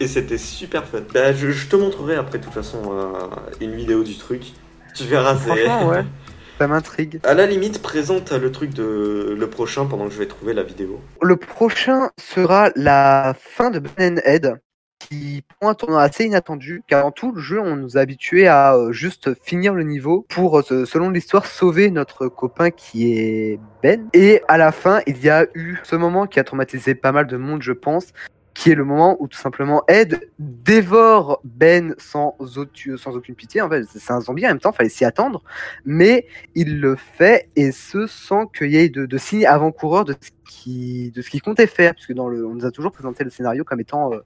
[0.00, 1.00] Et c'était super fun.
[1.12, 3.12] Bah, je, je te montrerai après, de toute façon, euh,
[3.60, 4.52] une vidéo du truc.
[4.94, 5.64] Tu verras, c'est...
[5.64, 6.04] Franchement, ouais.
[6.58, 7.20] Ça m'intrigue.
[7.22, 10.62] À la limite, présente le truc de le prochain pendant que je vais trouver la
[10.62, 11.00] vidéo.
[11.20, 14.58] Le prochain sera la fin de Ben Head,
[14.98, 18.48] qui prend un tournoi assez inattendu, car en tout le jeu, on nous a habitués
[18.48, 23.60] à euh, juste finir le niveau pour, euh, selon l'histoire, sauver notre copain qui est
[23.82, 24.08] Ben.
[24.14, 27.26] Et à la fin, il y a eu ce moment qui a traumatisé pas mal
[27.26, 28.14] de monde, je pense,
[28.56, 33.60] qui est le moment où tout simplement Ed dévore Ben sans, aucune, pitié.
[33.60, 35.42] En fait, c'est un zombie en même temps, fallait s'y attendre,
[35.84, 40.30] mais il le fait et ce sans qu'il y ait de, signes avant-coureurs de ce
[40.46, 44.14] qui qu'il comptait faire, puisque dans on nous a toujours présenté le scénario comme étant
[44.14, 44.20] euh,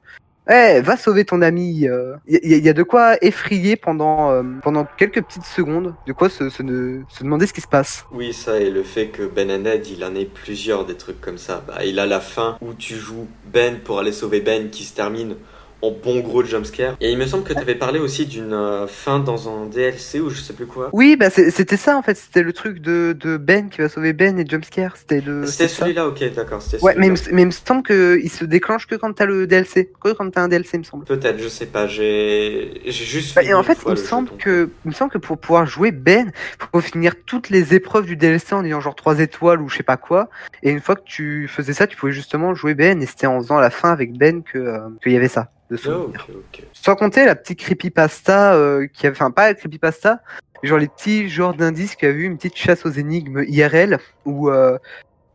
[0.48, 1.86] Eh, va sauver ton ami.
[2.26, 6.28] Il y, y, a de quoi effrayer pendant, euh, pendant quelques petites secondes, de quoi
[6.28, 6.62] se, se,
[7.08, 8.06] se, demander ce qui se passe.
[8.12, 11.38] Oui, ça, et le fait que Ben Ed, il en ait plusieurs des trucs comme
[11.38, 11.62] ça.
[11.66, 14.94] Bah, il a la fin où tu joues Ben pour aller sauver Ben qui se
[14.94, 15.36] termine
[15.82, 16.96] en bon gros jumpscare.
[17.00, 20.20] Et il me semble que tu avais parlé aussi d'une euh, fin dans un DLC
[20.20, 20.90] ou je sais plus quoi.
[20.92, 24.12] Oui, bah c'était ça en fait, c'était le truc de, de Ben qui va sauver
[24.12, 24.96] Ben et jumpscare.
[24.96, 25.46] C'était le.
[25.46, 26.62] C'était celui-là, ok, d'accord.
[26.62, 29.90] c'était Ouais, mais mais il me semble qu'il se déclenche que quand t'as le DLC.
[30.02, 31.04] Que quand t'as un DLC, il me semble.
[31.04, 31.86] Peut-être, je sais pas.
[31.86, 33.34] J'ai j'ai juste.
[33.34, 35.90] Bah, et en fait, il me semble que, il me semble que pour pouvoir jouer
[35.90, 36.32] Ben,
[36.72, 39.82] faut finir toutes les épreuves du DLC en ayant genre 3 étoiles ou je sais
[39.82, 40.28] pas quoi.
[40.62, 43.02] Et une fois que tu faisais ça, tu pouvais justement jouer Ben.
[43.02, 45.76] Et c'était en faisant la fin avec Ben que euh, qu'il y avait ça de
[45.76, 46.26] souvenir.
[46.28, 46.62] ok, ok.
[46.72, 50.22] Sans compter la petite creepypasta euh, qui avait, enfin pas la creepypasta,
[50.62, 54.50] genre les petits genres d'indices qui avaient eu une petite chasse aux énigmes IRL où
[54.50, 54.78] euh,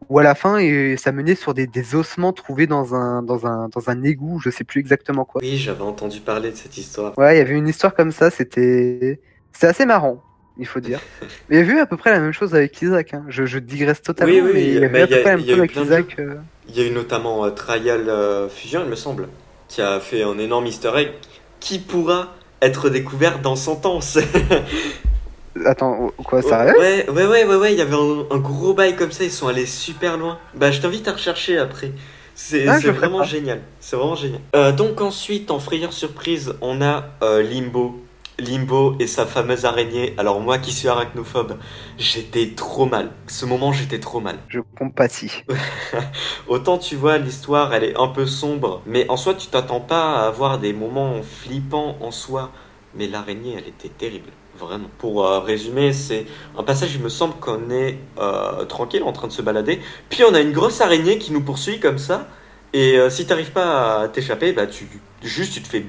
[0.09, 3.47] où à la fin et ça menait sur des, des ossements trouvés dans un dans
[3.47, 5.41] un dans un égout, je sais plus exactement quoi.
[5.41, 7.17] Oui, j'avais entendu parler de cette histoire.
[7.17, 9.19] Ouais, il y avait une histoire comme ça, c'était
[9.51, 10.21] c'était assez marrant.
[10.57, 11.01] Il faut dire.
[11.49, 13.13] Mais il y a eu à peu près la même chose avec Isaac.
[13.13, 13.25] Hein.
[13.27, 14.87] Je, je digresse totalement, Oui, oui, mais il y y a-
[15.37, 16.15] y a eu Isaac.
[16.19, 16.35] euh.
[16.69, 19.27] Il y a eu notamment euh, Trial euh, Fusion, il me semble,
[19.67, 21.11] qui a fait un énorme easter egg
[21.59, 23.99] qui pourra être découvert dans 100 ans.
[25.65, 28.95] Attends, quoi, ça ouais, ouais, ouais, ouais, ouais, il y avait un, un gros bail
[28.97, 30.37] comme ça, ils sont allés super loin.
[30.53, 31.91] Bah, je t'invite à rechercher après.
[32.35, 33.61] C'est Ah, vraiment génial.
[33.79, 34.41] C'est vraiment génial.
[34.55, 38.04] Euh, donc ensuite, en frayeur surprise, on a euh, Limbo.
[38.39, 40.13] Limbo et sa fameuse araignée.
[40.17, 41.57] Alors moi qui suis arachnophobe,
[41.97, 43.11] j'étais trop mal.
[43.27, 44.37] Ce moment, j'étais trop mal.
[44.49, 45.43] Je compatis.
[46.47, 50.21] Autant tu vois, l'histoire, elle est un peu sombre, mais en soi, tu t'attends pas
[50.21, 52.51] à avoir des moments flippants en soi.
[52.97, 54.89] Mais l'araignée, elle était terrible, vraiment.
[54.99, 56.25] Pour euh, résumer, c'est
[56.57, 60.23] un passage, il me semble qu'on est euh, tranquille en train de se balader, puis
[60.23, 62.29] on a une grosse araignée qui nous poursuit comme ça,
[62.71, 64.87] et euh, si t'arrives pas à t'échapper, bah tu
[65.21, 65.85] juste tu te fais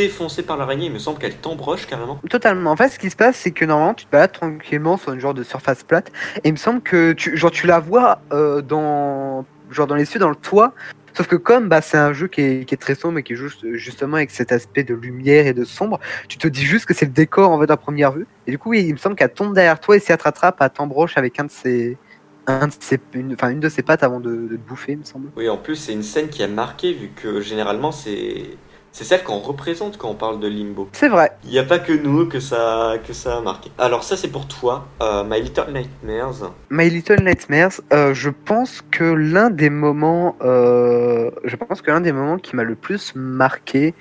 [0.00, 0.86] défoncer par l'araignée.
[0.86, 2.20] Il me semble qu'elle t'embroche carrément.
[2.28, 2.70] Totalement.
[2.70, 5.20] En fait, ce qui se passe, c'est que normalement, tu te balades tranquillement sur une
[5.20, 6.10] genre de surface plate,
[6.42, 10.04] et il me semble que tu, genre, tu la vois euh, dans, genre, dans les
[10.04, 10.72] cieux, dans le toit.
[11.12, 13.32] Sauf que comme bah, c'est un jeu qui est, qui est très sombre et qui
[13.32, 16.86] est juste, justement avec cet aspect de lumière et de sombre, tu te dis juste
[16.86, 18.28] que c'est le décor en fait à première vue.
[18.46, 20.58] Et du coup, il me semble qu'elle tombe derrière toi et si elle te rattrape,
[20.60, 21.98] elle t'embroche avec un de ses,
[22.46, 24.98] un de ses, une, enfin, une de ses pattes avant de, de te bouffer, il
[24.98, 25.30] me semble.
[25.36, 28.56] Oui, en plus, c'est une scène qui a marqué, vu que généralement, c'est
[28.92, 30.88] c'est celle qu'on représente quand on parle de Limbo.
[30.92, 31.32] C'est vrai.
[31.44, 33.70] Il n'y a pas que nous que ça, que ça a marqué.
[33.78, 36.52] Alors ça, c'est pour toi, euh, My Little Nightmares.
[36.70, 42.00] My Little Nightmares, euh, je pense que l'un des moments, euh, je pense que l'un
[42.00, 43.94] des moments qui m'a le plus marqué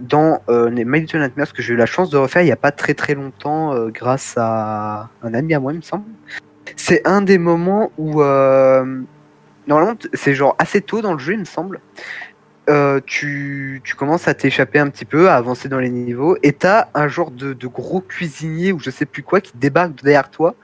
[0.00, 2.72] dans My Little Nightmares que j'ai eu la chance de refaire il y a pas
[2.72, 6.06] très très longtemps grâce à un ami à moi, il me semble.
[6.74, 8.20] C'est un des moments où
[9.68, 11.80] normalement c'est genre assez tôt dans le jeu, il me semble.
[12.68, 16.52] Euh, tu, tu commences à t'échapper un petit peu, à avancer dans les niveaux, et
[16.52, 20.30] t'as un genre de, de gros cuisinier ou je sais plus quoi qui débarque derrière
[20.30, 20.54] toi.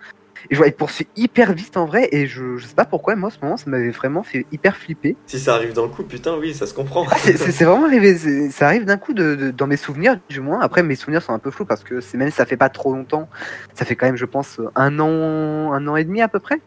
[0.50, 3.28] Et genre, il poursuit hyper vite en vrai, et je, je sais pas pourquoi, moi,
[3.28, 5.14] à ce moment, ça m'avait vraiment fait hyper flipper.
[5.26, 7.06] Si ça arrive le coup, putain, oui, ça se comprend.
[7.08, 10.58] Ah, c'est- vraiment arrivé, ça arrive d'un coup de, de- dans mes souvenirs, du moins.
[10.60, 12.92] Après, mes souvenirs sont un peu flous parce que c'est même ça fait pas trop
[12.92, 13.28] longtemps,
[13.74, 16.60] ça fait quand même, je pense, un an, un an et demi à peu près.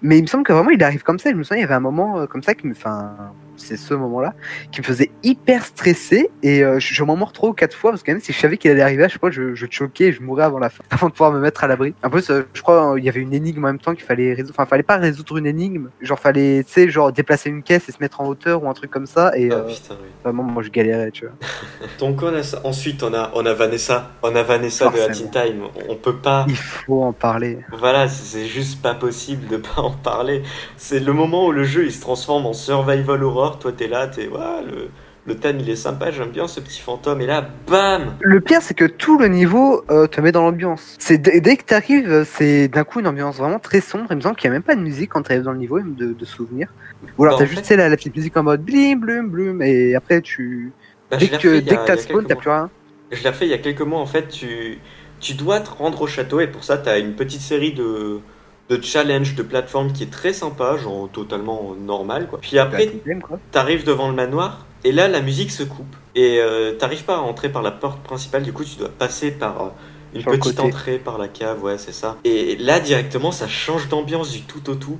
[0.00, 1.28] Mais il me semble que vraiment, il arrive comme ça.
[1.30, 3.14] Je me souviens, il y avait un moment euh, comme ça qui me, enfin,
[3.58, 4.34] c'est ce moment-là
[4.72, 8.02] qui me faisait hyper stresser et euh, je, je m'en mords ou quatre fois parce
[8.02, 10.12] que même si je savais qu'il allait arriver, à chaque fois, je, je choquais et
[10.12, 11.94] je mourais avant la fin, avant de pouvoir me mettre à l'abri.
[12.02, 14.04] En plus, euh, je crois, euh, il y avait une énigme en même temps qu'il
[14.04, 14.54] fallait résoudre.
[14.56, 17.92] Enfin, fallait pas résoudre une énigme, genre fallait, tu sais, genre déplacer une caisse et
[17.92, 19.36] se mettre en hauteur ou un truc comme ça.
[19.36, 20.08] Et Ah euh, putain, oui.
[20.24, 21.34] Vraiment, moi je galérais, tu vois.
[21.98, 22.60] Donc on a ça.
[22.64, 24.10] Ensuite, on a, on a Vanessa.
[24.22, 25.70] On a Vanessa de la Teen Forcément.
[25.70, 25.84] Time.
[25.88, 26.44] On peut pas...
[26.48, 27.58] Il faut en parler.
[27.72, 30.42] Voilà, c'est juste pas possible de pas en parler.
[30.76, 33.47] C'est le moment où le jeu il se transforme en survival horror.
[33.56, 34.90] Toi t'es là, t'es ouais, le,
[35.24, 37.20] le thème il est sympa, j'aime bien ce petit fantôme.
[37.20, 40.96] Et là, bam Le pire, c'est que tout le niveau euh, te met dans l'ambiance.
[40.98, 44.06] C'est dès que t'arrives, euh, c'est d'un coup une ambiance vraiment très sombre.
[44.10, 45.76] Il me semble qu'il n'y a même pas de musique quand t'arrives dans le niveau,
[45.76, 46.68] même de, de souvenirs.
[47.16, 49.62] Ou alors Bah, t'as juste fait- la, la petite musique en mode blim, blum, blum,
[49.62, 50.72] et après tu.
[51.10, 52.70] Bah, dès que, t'as spawn, t'as plus rien.
[53.10, 54.00] Je l'ai fait il y a quelques mois.
[54.00, 54.78] En fait, tu,
[55.20, 58.20] tu dois te rendre au château et pour ça, tu as une petite série de,
[58.68, 62.26] de challenges, de plateformes qui est très sympa, genre totalement normal.
[62.28, 62.38] Quoi.
[62.40, 62.92] Puis après,
[63.50, 67.20] t'arrives devant le manoir et là, la musique se coupe et euh, t'arrives pas à
[67.20, 68.42] entrer par la porte principale.
[68.42, 69.68] Du coup, tu dois passer par euh,
[70.14, 72.16] une Sur petite entrée par la cave, ouais, c'est ça.
[72.24, 74.98] Et là, directement, ça change d'ambiance du tout au tout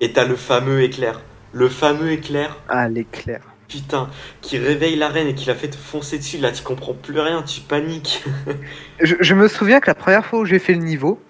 [0.00, 1.22] et t'as le fameux éclair.
[1.52, 3.40] Le fameux éclair Ah, l'éclair.
[3.68, 4.10] Putain,
[4.42, 7.18] qui réveille la reine et qui la fait te foncer dessus, là tu comprends plus
[7.18, 8.22] rien, tu paniques.
[9.00, 11.20] Je, je me souviens que la première fois où j'ai fait le niveau,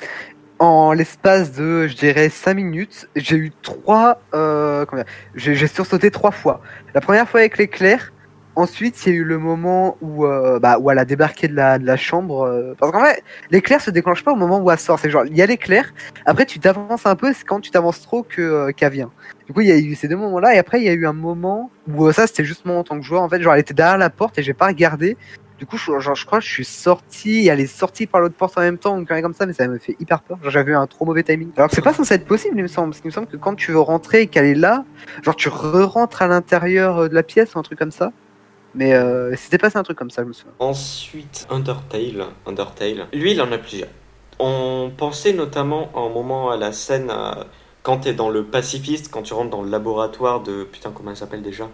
[0.59, 4.21] en l'espace de, je dirais, 5 minutes, j'ai eu trois.
[4.35, 4.87] Euh,
[5.35, 6.61] j'ai sursauté trois fois.
[6.95, 8.13] La première fois avec l'éclair,
[8.57, 11.55] Ensuite, il y a eu le moment où, euh, bah, où elle a débarqué de
[11.55, 12.47] la, de la chambre.
[12.47, 14.99] euh, parce qu'en fait, l'éclair se déclenche pas au moment où elle sort.
[14.99, 15.93] C'est genre, il y a l'éclair.
[16.25, 17.35] Après, tu t'avances un peu.
[17.35, 19.11] C'est quand tu t'avances trop que euh, qu'elle vient.
[19.47, 20.55] Du coup, il y a eu ces deux moments-là.
[20.55, 22.83] Et après, il y a eu un moment où euh, ça, c'était juste moi en
[22.83, 23.21] tant que joueur.
[23.21, 25.19] En fait, genre, elle était derrière la porte et j'ai pas regardé.
[25.59, 28.35] Du coup, je, genre, je crois que je suis sorti, elle est sortie par l'autre
[28.35, 30.39] porte en même temps, chose comme ça, mais ça me fait hyper peur.
[30.49, 31.51] J'avais eu un trop mauvais timing.
[31.57, 33.39] Alors que c'est pas censé être possible, il me semble, parce qu'il me semble que
[33.39, 34.85] quand tu veux rentrer et qu'elle est là,
[35.23, 38.13] genre, tu re-rentres à l'intérieur euh, de la pièce ou un truc comme ça.
[38.75, 40.53] Mais euh, c'était passé un truc comme ça, je me souviens.
[40.59, 42.27] Ensuite, Undertale.
[42.45, 43.07] Undertale.
[43.15, 43.89] Lui, il en a plusieurs.
[44.39, 47.47] On pensait notamment en moment à la scène à-
[47.83, 50.65] quand t'es dans le pacifiste, quand tu rentres dans le laboratoire de.
[50.65, 51.69] Putain, comment elle s'appelle déjà?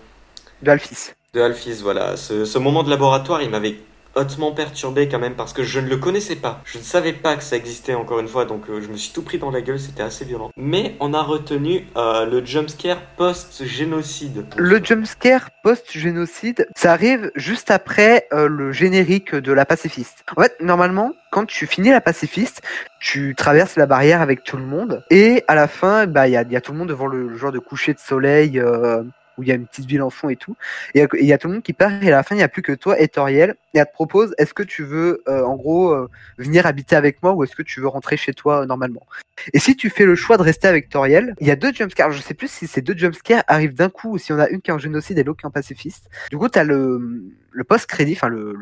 [0.63, 1.15] De Alphys.
[1.35, 2.19] De Alphys, voilà.
[2.19, 3.77] Ce, moment de laboratoire, il m'avait
[4.15, 6.61] hautement perturbé quand même parce que je ne le connaissais pas.
[6.67, 9.15] Je ne savais pas que ça existait encore une fois, donc euh, je me suis
[9.15, 10.51] tout pris dans la gueule, c'était assez violent.
[10.59, 14.45] Mais on a retenu euh, le jumpscare post-génocide.
[14.59, 20.25] Le jumpscare post-génocide, ça arrive juste après euh, le générique de la pacifiste.
[20.37, 22.61] En fait, normalement, quand tu finis la pacifiste,
[23.01, 26.37] tu traverses la barrière avec tout le monde, et à la fin, bah, il y
[26.37, 29.03] a, il y a tout le monde devant le genre de coucher de soleil, euh,
[29.43, 30.57] où il y a une petite ville en fond et tout,
[30.95, 32.45] et il y a- tout le monde qui part, et à la fin, il n'y
[32.45, 35.43] a plus que toi et Toriel, et elle te propose, est-ce que tu veux, euh,
[35.43, 38.63] en gros, euh, venir habiter avec moi, ou est-ce que tu veux rentrer chez toi
[38.63, 39.05] euh, normalement?
[39.53, 42.13] Et si tu fais le choix de rester avec Toriel, il y a deux jumpscares.
[42.13, 44.61] Je sais plus si ces deux jumpscares arrivent d'un coup ou si on a une
[44.61, 46.09] qui est en génocide et l'autre qui est en pacifiste.
[46.31, 48.53] Du coup, t'as le, le post-crédit, enfin le,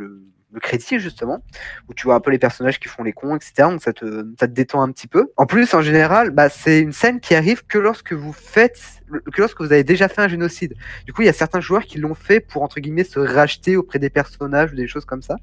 [0.52, 1.42] le crédit justement,
[1.88, 3.52] où tu vois un peu les personnages qui font les cons, etc.
[3.58, 5.30] Donc ça te, ça te détend un petit peu.
[5.36, 9.40] En plus, en général, bah, c'est une scène qui arrive que lorsque vous faites, que
[9.40, 10.74] lorsque vous avez déjà fait un génocide.
[11.06, 13.76] Du coup, il y a certains joueurs qui l'ont fait pour, entre guillemets, se racheter
[13.76, 15.36] auprès des personnages ou des choses comme ça.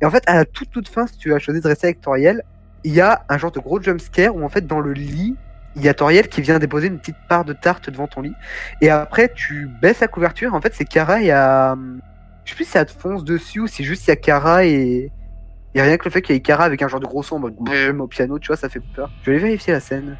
[0.00, 2.00] Et en fait, à la toute, toute fin, si tu as choisi de rester avec
[2.00, 2.42] Toriel,
[2.84, 5.34] il y a un genre de gros jumpscare où en fait dans le lit
[5.74, 8.32] il y a Toriel qui vient déposer une petite part de tarte devant ton lit
[8.80, 11.76] et après tu baisses la couverture en fait c'est Kara à
[12.46, 14.64] je sais plus si ça te fonce dessus ou si juste il y a Kara
[14.64, 15.12] et
[15.74, 17.06] il y a rien que le fait qu'il y ait Kara avec un genre de
[17.06, 19.10] gros son en mode boum au piano tu vois ça fait peur.
[19.24, 20.16] Je vais vérifier la scène.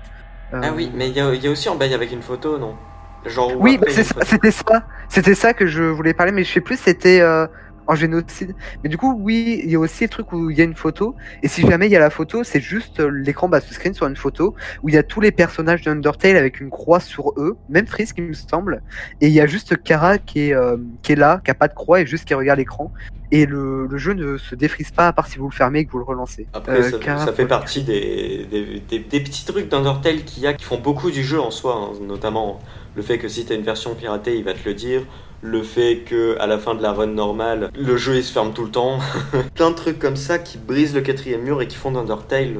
[0.53, 2.23] Euh, Ah oui, mais il y, a- il y a aussi en bail avec une
[2.23, 2.77] photo, non?
[3.25, 4.87] Genre où oui bah, c'était ça.
[5.09, 7.47] C'était ça que je voulais parler mais je sais plus c'était euh,
[7.87, 8.55] en génocide.
[8.83, 10.75] Mais du coup oui il y a aussi le truc où il y a une
[10.75, 11.15] photo.
[11.43, 14.07] Et si jamais il y a la photo c'est juste euh, l'écran bas screen sur
[14.07, 17.57] une photo où il y a tous les personnages d'Undertale avec une croix sur eux.
[17.69, 18.83] Même Frisk il me semble.
[19.21, 21.69] Et il y a juste Kara qui est euh, qui est là qui a pas
[21.69, 22.93] de croix et juste qui regarde l'écran.
[23.33, 25.85] Et le, le jeu ne se défrise pas à part si vous le fermez et
[25.85, 26.47] que vous le relancez.
[26.53, 30.45] Après, Euh, ça, Kara, ça fait partie des, des, des- des petits trucs d'Undertale qu'il
[30.45, 32.61] y a qui font beaucoup du jeu en soi, hein, notamment
[32.95, 35.03] le fait que si t'as une version piratée, il va te le dire,
[35.43, 38.53] le fait que à la fin de la run normale, le jeu il se ferme
[38.53, 38.99] tout le temps,
[39.55, 42.55] plein de trucs comme ça qui brisent le quatrième mur et qui font d'Undertale,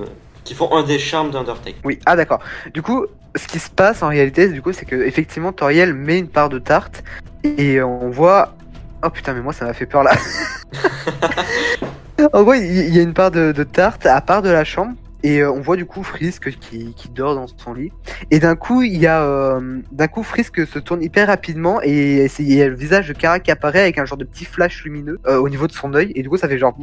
[0.45, 1.75] qui font un des charmes d'Undertale.
[1.85, 2.41] Oui, ah d'accord.
[2.73, 6.19] Du coup, ce qui se passe en réalité, du coup, c'est que effectivement Toriel met
[6.19, 7.03] une part de tarte
[7.45, 8.55] et on voit.
[9.05, 10.13] Oh putain, mais moi ça m'a fait peur là.
[12.33, 14.65] en gros, il il y a une part de, de tarte à part de la
[14.65, 17.93] chambre et euh, on voit du coup Frisk qui, qui dort dans son lit.
[18.31, 22.29] Et d'un coup, il y a euh, d'un coup Frisk se tourne hyper rapidement et
[22.39, 24.85] il y a le visage de Kara qui apparaît avec un genre de petit flash
[24.85, 26.77] lumineux euh, au niveau de son œil et du coup ça fait genre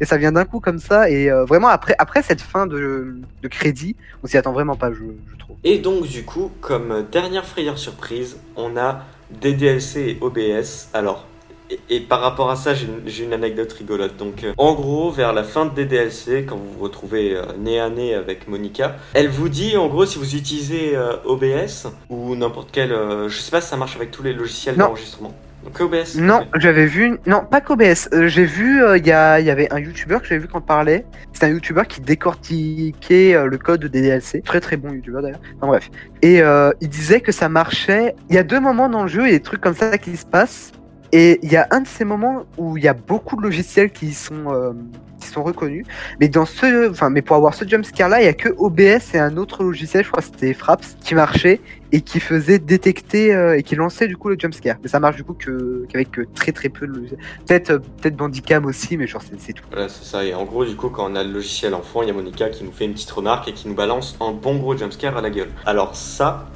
[0.00, 3.48] et ça vient d'un coup comme ça et vraiment après après cette fin de, de
[3.48, 7.44] crédit on s'y attend vraiment pas je, je trouve Et donc du coup, comme dernière
[7.44, 10.88] frayeur surprise, on a des DLC et OBS.
[10.92, 11.26] Alors,
[11.70, 14.16] et, et par rapport à ça, j'ai une, anecdote rigolote.
[14.16, 17.80] Donc, euh, en gros, vers la fin de DDLC, quand vous vous retrouvez euh, nez
[17.80, 22.36] à nez avec Monica, elle vous dit, en gros, si vous utilisez euh, OBS ou
[22.36, 22.90] n'importe quel,
[23.28, 25.34] je sais pas si ça marche avec tous les logiciels d'enregistrement.
[25.64, 26.18] Donc OBS.
[26.18, 29.78] non j'avais vu non pas qu'OBS j'ai vu il y, a, il y avait un
[29.78, 31.06] youtubeur que j'avais vu quand on parlait.
[31.32, 35.40] C'est un youtubeur qui décortiquait le code des DLC très très bon youtubeur d'ailleurs.
[35.56, 35.90] Enfin bref.
[36.20, 36.42] Et
[36.82, 38.14] il disait que ça marchait.
[38.28, 40.26] Il y a deux moments dans le jeu et des trucs comme ça qui se
[40.26, 40.72] passent
[41.14, 43.90] et il y a un de ces moments où il y a beaucoup de logiciels
[43.90, 44.72] qui sont euh,
[45.20, 45.86] qui sont reconnus
[46.18, 49.18] mais dans ce mais pour avoir ce jumpscare là il y a que OBS et
[49.20, 51.60] un autre logiciel je crois que c'était Fraps qui marchait
[51.92, 55.14] et qui faisait détecter euh, et qui lançait du coup le jumpscare mais ça marche
[55.14, 59.22] du coup qu'avec très très peu de logiciels peut-être euh, peut-être Bandicam aussi mais genre
[59.22, 60.24] c'est tout Voilà, c'est ça.
[60.24, 62.14] Et en gros, du coup, quand on a le logiciel en fond, il y a
[62.14, 65.16] Monica qui nous fait une petite remarque et qui nous balance un bon gros jumpscare
[65.16, 65.50] à la gueule.
[65.66, 66.46] Alors ça,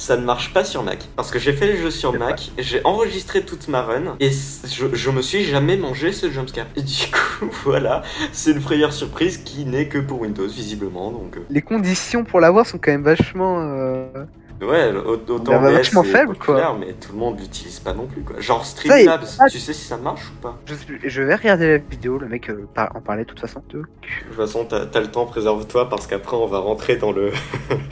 [0.00, 1.06] ça ne marche pas sur Mac.
[1.14, 4.86] Parce que j'ai fait le jeu sur Mac, j'ai enregistré toute ma run et je,
[4.94, 6.66] je me suis jamais mangé ce jumpscare.
[6.74, 11.10] Et du coup, voilà, c'est une frayeur surprise qui n'est que pour Windows, visiblement.
[11.10, 14.24] Donc, euh, les conditions pour l'avoir sont quand même vachement euh,
[14.62, 18.22] ouais, au- autant Bah, vachement faible, populaire, mais tout le monde l'utilise pas non plus.
[18.22, 18.40] Quoi.
[18.40, 20.58] Genre Streamlabs, tu sais si ça marche ou pas
[21.04, 24.36] je, vais regarder la vidéo le mec euh, en parlait de toute façon De toute
[24.36, 27.32] façon, t'as as le temps, préserve-toi parce qu'après, on va rentrer dans le.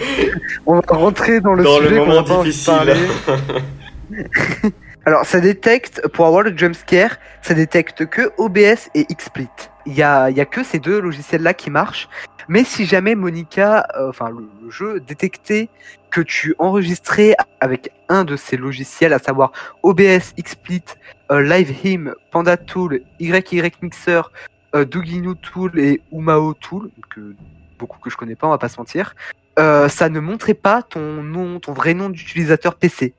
[0.66, 2.96] on va rentrer dans le dans le sujet moment difficile.
[5.06, 9.48] Alors, ça détecte, pour avoir le jumpscare, ça détecte que OBS et XSplit.
[9.86, 12.08] Il y a, il y a que ces deux logiciels-là qui marchent.
[12.48, 15.68] Mais si jamais Monica, euh, enfin le, le jeu, détectait
[16.10, 19.52] que tu enregistrais avec un de ces logiciels, à savoir
[19.82, 20.84] OBS, XSplit,
[21.30, 24.22] euh, LiveHim, Panda Tool, YY Mixer,
[24.74, 27.34] euh, Duginu Tool et Umao Tool, que
[27.78, 29.14] beaucoup que je connais pas, on va pas se mentir,
[29.58, 33.14] euh, ça ne montrait pas ton nom, ton vrai nom d'utilisateur PC.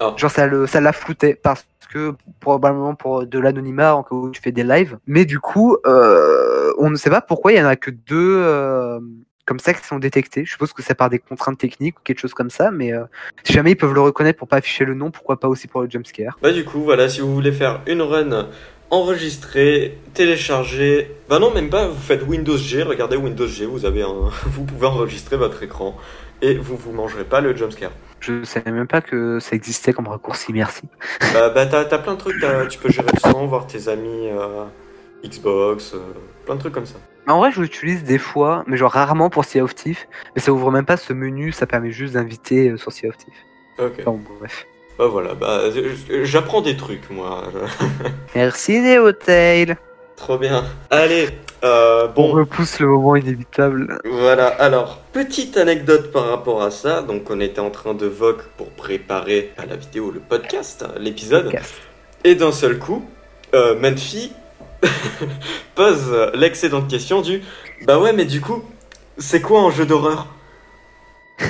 [0.00, 0.14] Ah.
[0.16, 4.30] Genre ça le, ça la floutait parce que probablement pour de l'anonymat en cas où
[4.30, 4.98] tu fais des lives.
[5.06, 8.36] Mais du coup, euh, on ne sait pas pourquoi il y en a que deux
[8.38, 9.00] euh,
[9.50, 10.44] comme ça qui sont détectés.
[10.44, 12.70] Je suppose que c'est par des contraintes techniques ou quelque chose comme ça.
[12.70, 13.02] Mais euh,
[13.42, 15.80] si jamais ils peuvent le reconnaître pour pas afficher le nom, pourquoi pas aussi pour
[15.82, 16.38] le jumpscare.
[16.40, 18.46] Bah du coup, voilà, si vous voulez faire une run
[18.90, 24.02] enregistrée, téléchargée, bah non même pas, vous faites Windows G, regardez Windows G, vous avez
[24.02, 25.96] un, vous pouvez enregistrer votre écran
[26.42, 27.90] et vous vous mangerez pas le jumpscare.
[28.20, 30.52] Je savais même pas que ça existait comme raccourci.
[30.52, 30.82] Merci.
[31.34, 32.36] bah bah t'as plein de trucs,
[32.68, 34.64] tu peux gérer le son, voir tes amis euh,
[35.24, 35.98] Xbox, euh,
[36.46, 36.98] plein de trucs comme ça.
[37.30, 40.08] En vrai, je l'utilise des fois, mais genre rarement pour Sea of Thief.
[40.34, 43.16] Mais ça ouvre même pas ce menu, ça permet juste d'inviter euh, sur Sea of
[43.16, 43.34] Thief.
[43.78, 43.92] Ok.
[44.00, 44.66] Enfin, bon, bref.
[44.98, 45.62] Bah voilà, bah
[46.24, 47.44] j'apprends des trucs moi.
[48.34, 49.76] Merci Neotail.
[50.16, 50.64] Trop bien.
[50.90, 51.30] Allez,
[51.64, 53.98] euh, On bon, repousse le moment inévitable.
[54.04, 57.00] Voilà, alors, petite anecdote par rapport à ça.
[57.00, 60.92] Donc, on était en train de vogue pour préparer à la vidéo, le podcast, hein,
[60.98, 61.50] l'épisode.
[62.24, 63.02] Et d'un seul coup,
[63.54, 64.32] euh, Menfi
[65.74, 67.42] pose l'excédente question du
[67.86, 68.64] Bah ouais, mais du coup,
[69.18, 70.26] c'est quoi un jeu d'horreur?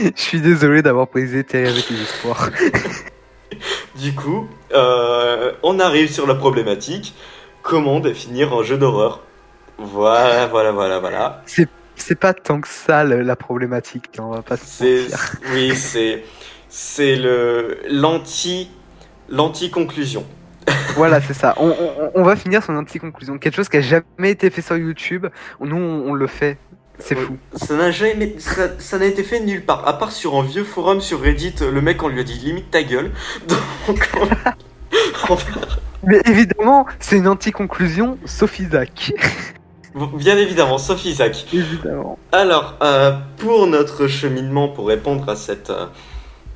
[0.00, 2.50] Je suis désolé d'avoir posé Terry avec les espoirs.
[3.96, 7.14] Du coup, euh, on arrive sur la problématique
[7.62, 9.22] comment définir un jeu d'horreur?
[9.78, 11.42] Voilà, voilà, voilà, voilà.
[11.46, 15.36] C'est pas tant que ça le- la problématique, on va pas se C'est mentir.
[15.52, 16.24] oui, c'est
[16.68, 18.68] c'est le l'anti
[19.28, 20.26] l'anti conclusion.
[20.96, 21.54] Voilà, c'est ça.
[21.58, 23.38] On, on- on va finir son anti-conclusion.
[23.38, 25.26] Quelque chose qui a jamais été fait sur YouTube.
[25.60, 26.58] Nous, on, on le fait.
[27.00, 27.36] C'est fou.
[27.56, 31.00] Ça n'a jamais ça n'a été fait nulle part à part sur un vieux forum
[31.00, 33.10] sur Reddit, le mec on lui a dit limite ta gueule.
[33.88, 34.28] Donc on-
[35.28, 35.42] on va-
[36.04, 39.12] Mais évidemment, c'est une anti-conclusion, sauf Isaac.
[40.14, 41.46] bien évidemment, sauf Isaac.
[41.52, 42.16] évidemment.
[42.30, 45.86] Alors, euh, pour notre cheminement, pour répondre à cette euh,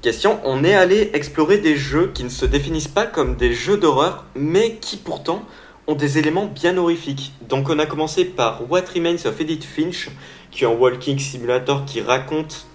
[0.02, 3.76] question, on est allé explorer des jeux qui ne se définissent pas comme des jeux
[3.76, 5.44] d'horreur, mais qui pourtant
[5.86, 7.32] ont des éléments bien horrifiques.
[7.48, 10.10] Donc on a commencé par What Remains of Edith Finch,
[10.50, 12.66] qui est un walking simulator qui raconte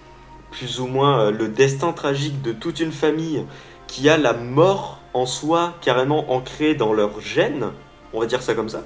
[0.50, 3.44] plus ou moins euh, le destin tragique de toute une famille
[3.86, 7.66] qui a la mort en soi carrément ancrée dans leur gène,
[8.12, 8.82] on va dire ça comme ça.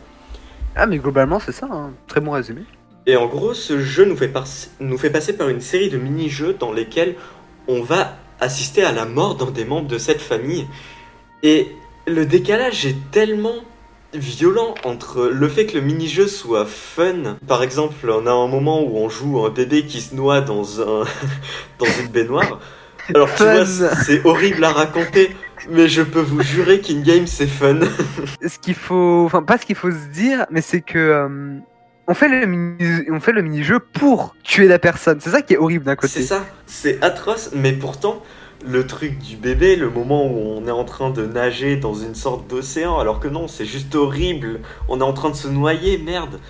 [0.77, 1.67] Ah, mais globalement, c'est ça.
[1.71, 1.93] hein.
[2.07, 2.63] Très bon résumé.
[3.07, 4.47] Et en gros, ce jeu nous fait, par-
[4.81, 7.15] nous fait passer par une série de mini-jeux dans lesquels
[7.67, 10.67] on va assister à la mort d'un des membres de cette famille.
[11.43, 11.69] Et
[12.07, 13.57] le décalage est tellement
[14.15, 17.37] violent entre le fait que le mini-jeu soit fun.
[17.47, 20.81] Par exemple, on a un moment où on joue un bébé qui se noie dans,
[20.81, 21.05] un
[21.79, 22.61] dans une baignoire.
[23.15, 25.35] Alors tu vois, c'est horrible à raconter,
[25.71, 27.81] mais je peux vous jurer qu'in-game c'est fun.
[28.47, 31.59] Ce qu'il faut, enfin pas ce qu'il faut se dire, mais c'est que euh,
[32.09, 35.21] on fait le mini, on fait le mini-jeu pour tuer la personne.
[35.21, 36.15] C'est ça qui est horrible d'un côté.
[36.15, 38.23] C'est ça, c'est atroce, mais pourtant,
[38.67, 42.15] le truc du bébé, le moment où on est en train de nager dans une
[42.15, 45.99] sorte d'océan, alors que non, c'est juste horrible, on est en train de se noyer,
[45.99, 46.41] merde.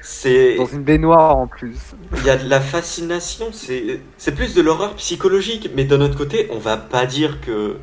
[0.00, 0.56] C'est.
[0.56, 1.76] Dans une baignoire en plus.
[2.16, 6.16] Il y a de la fascination, c'est c'est plus de l'horreur psychologique, mais d'un autre
[6.16, 7.76] côté, on va pas dire que,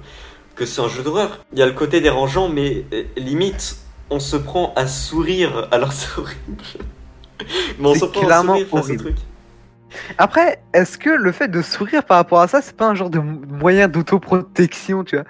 [0.55, 1.45] que c'est un jeu d'horreur.
[1.53, 3.77] Il y a le côté dérangeant, mais euh, limite,
[4.09, 6.63] on se prend à sourire, alors c'est horrible.
[7.79, 9.03] Mais on C'est clairement sourire face au horrible.
[9.03, 9.15] truc.
[10.17, 13.09] Après, est-ce que le fait de sourire par rapport à ça, c'est pas un genre
[13.09, 15.25] de moyen d'autoprotection, tu vois?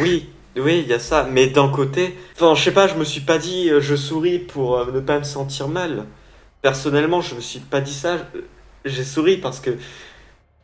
[0.00, 1.28] Oui, oui, il y a ça.
[1.30, 4.38] Mais d'un côté, enfin, je sais pas, je me suis pas dit euh, je souris
[4.38, 6.04] pour euh, ne pas me sentir mal.
[6.62, 8.18] Personnellement, je me suis pas dit ça.
[8.84, 9.70] J'ai souri parce que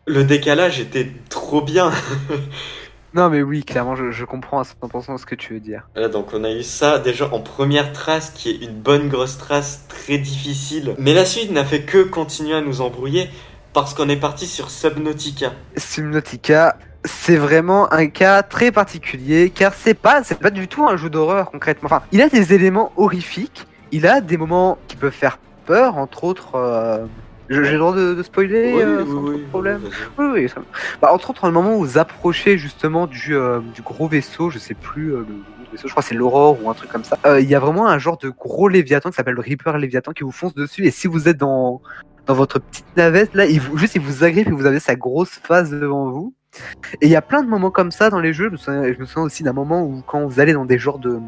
[0.07, 1.91] le décalage était trop bien.
[3.15, 5.87] Non, mais oui, clairement, je, je comprends à 100% ce que tu veux dire.
[5.95, 9.37] Voilà, donc on a eu ça déjà en première trace, qui est une bonne grosse
[9.37, 10.95] trace très difficile.
[10.99, 13.29] Mais la suite n'a fait que continuer à nous embrouiller
[13.75, 15.53] parce qu'on est parti sur Subnautica.
[15.77, 20.97] Subnautica, c'est vraiment un cas très particulier, car c'est pas, c'est pas du tout un
[20.97, 21.87] jeu d'horreur concrètement.
[21.87, 26.25] Enfin, il a des éléments horrifiques, il a des moments qui peuvent faire peur, entre
[26.25, 26.55] autres.
[26.55, 27.05] euh,
[27.49, 29.81] J'ai le droit de, de spoiler euh, sans trop de problème.
[30.19, 30.49] Oui, oui.
[30.49, 30.63] ça-
[31.01, 34.49] Bah, entre autres, dans le moment où vous approchez justement du, euh, du gros vaisseau,
[34.51, 35.35] je sais plus euh, le,
[35.73, 37.19] vaisseau, je crois que c'est l'Aurore ou un truc comme ça.
[37.27, 40.13] euh, Il y a vraiment un genre de gros Léviathan qui s'appelle le Reaper Léviathan
[40.13, 40.85] qui vous fonce dessus.
[40.87, 41.81] Et si vous êtes dans
[42.27, 44.95] dans votre petite navette là, il vous, juste il vous agrippe et vous avez sa
[44.95, 46.33] grosse face devant vous.
[47.01, 48.47] Et il y a plein de moments comme ça dans les jeux.
[48.47, 50.79] Je me souviens, je me souviens aussi d'un moment où quand vous allez dans des
[50.79, 51.19] genres de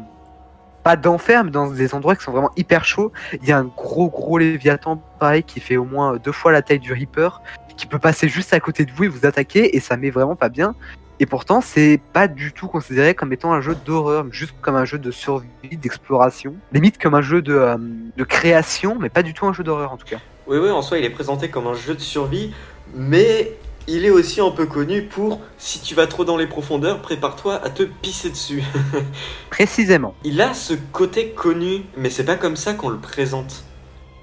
[0.85, 3.11] pas d'enfer, mais dans des endroits qui sont vraiment hyper chauds,
[3.41, 6.61] il y a un gros gros léviathan pareil qui fait au moins deux fois la
[6.61, 7.41] taille du Reaper,
[7.75, 10.35] qui peut passer juste à côté de vous et vous attaquer et ça met vraiment
[10.35, 10.75] pas bien.
[11.19, 14.85] Et pourtant, c'est pas du tout considéré comme étant un jeu d'horreur, juste comme un
[14.85, 17.77] jeu de survie, d'exploration, limite comme un jeu de, euh,
[18.15, 20.19] de création, mais pas du tout un jeu d'horreur en tout cas.
[20.45, 22.53] Oui, oui, en soi, il est présenté comme un jeu de survie,
[22.93, 23.57] mais
[23.87, 27.63] il est aussi un peu connu pour si tu vas trop dans les profondeurs, prépare-toi
[27.63, 28.63] à te pisser dessus.
[29.49, 30.15] Précisément.
[30.23, 33.63] il a ce côté connu, mais c'est pas comme ça qu'on le présente.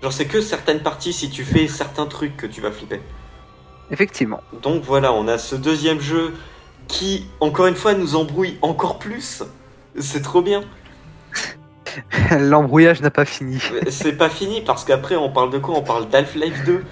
[0.03, 3.01] Genre, c'est que certaines parties, si tu fais certains trucs, que tu vas flipper.
[3.93, 4.41] Effectivement.
[4.63, 6.35] Donc voilà, on a ce deuxième jeu
[6.89, 9.45] qui, encore une fois, nous embrouille encore plus.
[9.99, 10.63] C'est trop bien.
[12.39, 13.61] L'embrouillage n'a pas fini.
[13.91, 15.77] C'est pas fini parce qu'après, on parle de quoi?
[15.77, 16.85] On parle d'Half-Life 2.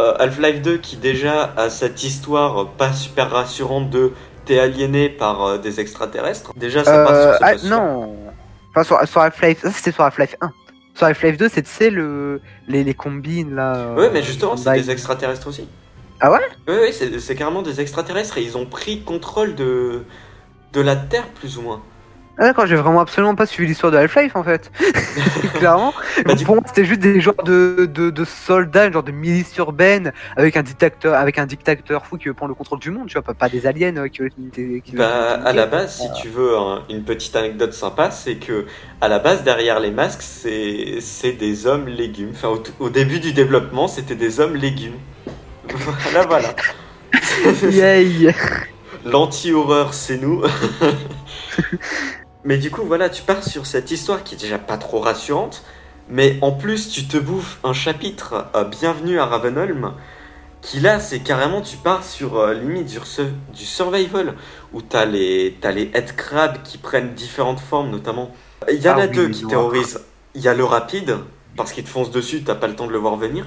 [0.00, 4.12] Euh, Half-Life 2 qui déjà a cette histoire pas super rassurante de
[4.44, 6.52] t'es aliéné par euh, des extraterrestres.
[6.56, 8.16] Déjà, ça Euh, passe sur ce ah, non.
[8.70, 10.50] Enfin, sur, sur Half-Life, ça c'était sur Half-Life 1.
[10.94, 13.76] Sur Half-Life 2, c'est le, les, les combines là.
[13.76, 15.68] euh, Ouais, mais justement, c'est des extraterrestres aussi.
[16.20, 16.38] Ah ouais
[16.68, 20.04] ouais, c'est c'est carrément des extraterrestres et ils ont pris contrôle de,
[20.72, 21.82] de la Terre, plus ou moins.
[22.38, 24.70] Ah d'accord, j'ai vraiment absolument pas suivi l'histoire de Half-Life en fait.
[25.54, 25.92] Clairement.
[26.24, 30.12] Bah, Pour moi, c'était juste des genres de, de, de soldats, genre de milices urbaines,
[30.36, 33.14] avec un dictateur, avec un dictateur fou qui veut prendre le contrôle du monde, tu
[33.14, 36.12] vois, pas, pas des aliens euh, qui veulent qui veulent Bah, à la base, si
[36.20, 38.66] tu veux un- une petite anecdote sympa, c'est que
[39.00, 42.30] à la base, derrière les masques, c'est c'est des hommes légumes.
[42.32, 42.48] Enfin,
[42.80, 44.98] au, début du développement, c'était des hommes légumes.
[45.74, 46.54] Voilà, voilà.
[47.70, 48.34] Yay
[49.04, 50.42] L'anti-horreur, c'est nous.
[52.44, 55.62] Mais du coup, voilà, tu pars sur cette histoire qui est déjà pas trop rassurante.
[56.08, 59.94] Mais en plus, tu te bouffes un chapitre euh, Bienvenue à Ravenholm.
[60.60, 62.98] Qui là, c'est carrément, tu pars sur euh, limite du,
[63.54, 64.34] du survival.
[64.72, 68.32] Où t'as les, t'as les head crabs qui prennent différentes formes, notamment.
[68.70, 70.00] Il y en Ah a oui, deux qui terrorisent.
[70.34, 71.18] Il y a le rapide,
[71.56, 73.46] parce qu'il te fonce dessus, t'as pas le temps de le voir venir.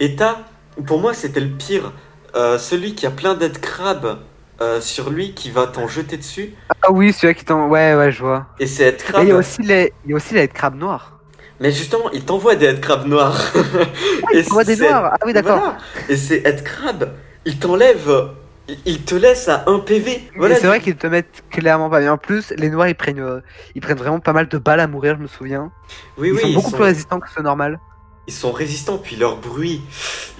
[0.00, 0.38] Et t'as,
[0.86, 1.92] pour moi, c'était le pire.
[2.36, 4.18] euh, celui qui a plein d'head crabs
[4.60, 6.54] euh, sur lui qui va t'en jeter dessus.
[6.82, 7.68] Ah oui, celui-là qui t'en.
[7.68, 8.46] Ouais, ouais, je vois.
[8.60, 10.76] Et ces head Mais il y a aussi les, il y a aussi les crabes
[10.76, 11.18] noirs.
[11.60, 13.40] Mais justement, il t'envoie des head crabs noirs.
[14.32, 15.58] Et Tu vois des c'est- noirs Ah oui, d'accord.
[15.58, 15.76] Voilà.
[16.08, 17.10] Et ces head crabs,
[17.44, 18.30] ils t'enlèvent.
[18.68, 20.30] ils- Ils te laissent à 1 PV.
[20.36, 20.54] Voilà.
[20.54, 22.12] Mais c'est vrai qu'ils te mettent clairement pas bien.
[22.14, 23.40] En plus, les noirs ils prennent, euh,
[23.74, 25.70] ils prennent vraiment pas mal de balles à mourir, je me souviens.
[26.18, 27.78] Oui, ils oui, sont ils beaucoup sont, plus résistants que ceux normal.
[28.26, 28.98] Ils sont résistants.
[28.98, 29.82] Puis leur bruit.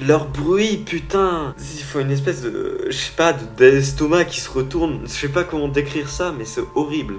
[0.00, 1.54] Leur bruit, putain.
[1.76, 2.86] Il faut une espèce de.
[2.86, 5.00] Je sais pas, de- d'estomac qui se retourne.
[5.04, 7.16] Je sais pas comment décrire ça, mais c'est horrible.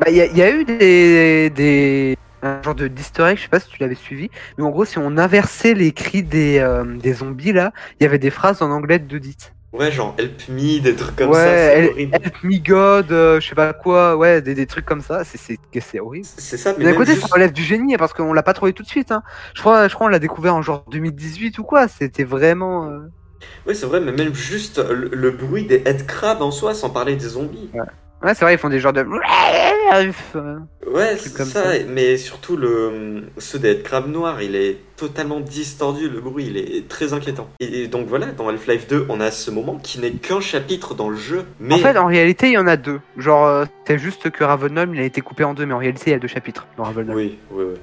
[0.00, 3.68] Bah, il y, a- eu des, des un genre de egg, je sais pas si
[3.68, 7.52] tu l'avais suivi, mais en gros, si on inversait les cris des, euh, des zombies
[7.52, 9.52] là, il y avait des phrases en anglais de dites.
[9.72, 11.44] Ouais, genre help me, des trucs comme ouais, ça.
[11.44, 12.14] C'est help, horrible.
[12.16, 16.00] help me God, euh, je sais pas quoi, ouais, des, des trucs comme ça, c'est
[16.00, 16.26] horrible.
[16.26, 18.72] C'est ça, mais d'un côté, juste- ça relève du génie parce qu'on l'a pas trouvé
[18.72, 19.12] tout de suite.
[19.12, 19.22] Hein.
[19.54, 21.86] Je crois, je crois, on l'a découvert en genre 2018 ou quoi.
[21.86, 22.86] C'était vraiment.
[22.90, 22.98] euh,
[23.66, 26.90] Ouais, c'est vrai, mais même juste le, le bruit des head crabs en soi, sans
[26.90, 27.70] parler des zombies.
[28.22, 29.02] Ouais, c'est vrai, ils font des genres de.
[29.92, 31.78] Euh, Ouais, c'est comme ça, ça.
[31.88, 33.24] mais surtout le
[33.58, 37.48] des head crabs noirs, il est totalement distordu, le bruit, il est très inquiétant.
[37.60, 40.94] Et, et donc voilà, dans Half-Life 2, on a ce moment qui n'est qu'un chapitre
[40.94, 43.00] dans le jeu, mais En fait, en réalité, il y en a deux.
[43.16, 46.10] Genre, euh, c'est juste que Ravenholm, il a été coupé en deux, mais en réalité,
[46.10, 47.16] il y a deux chapitres dans Ravenholm.
[47.16, 47.74] oui, oui, oui.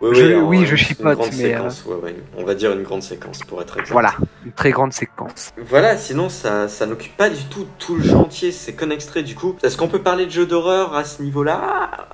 [0.00, 3.02] Oui, Je- oui, je chipote, mais, euh, séquence, ouais, ouais, on va dire une grande
[3.02, 3.92] séquence pour être exact.
[3.92, 4.12] Voilà,
[4.44, 5.52] une très grande séquence.
[5.56, 9.34] Voilà, sinon ça, ça n'occupe pas du tout tout le jeu entier, c'est extrait du
[9.34, 9.56] coup.
[9.62, 12.08] Est-ce qu'on peut parler de jeu d'horreur à ce niveau-là?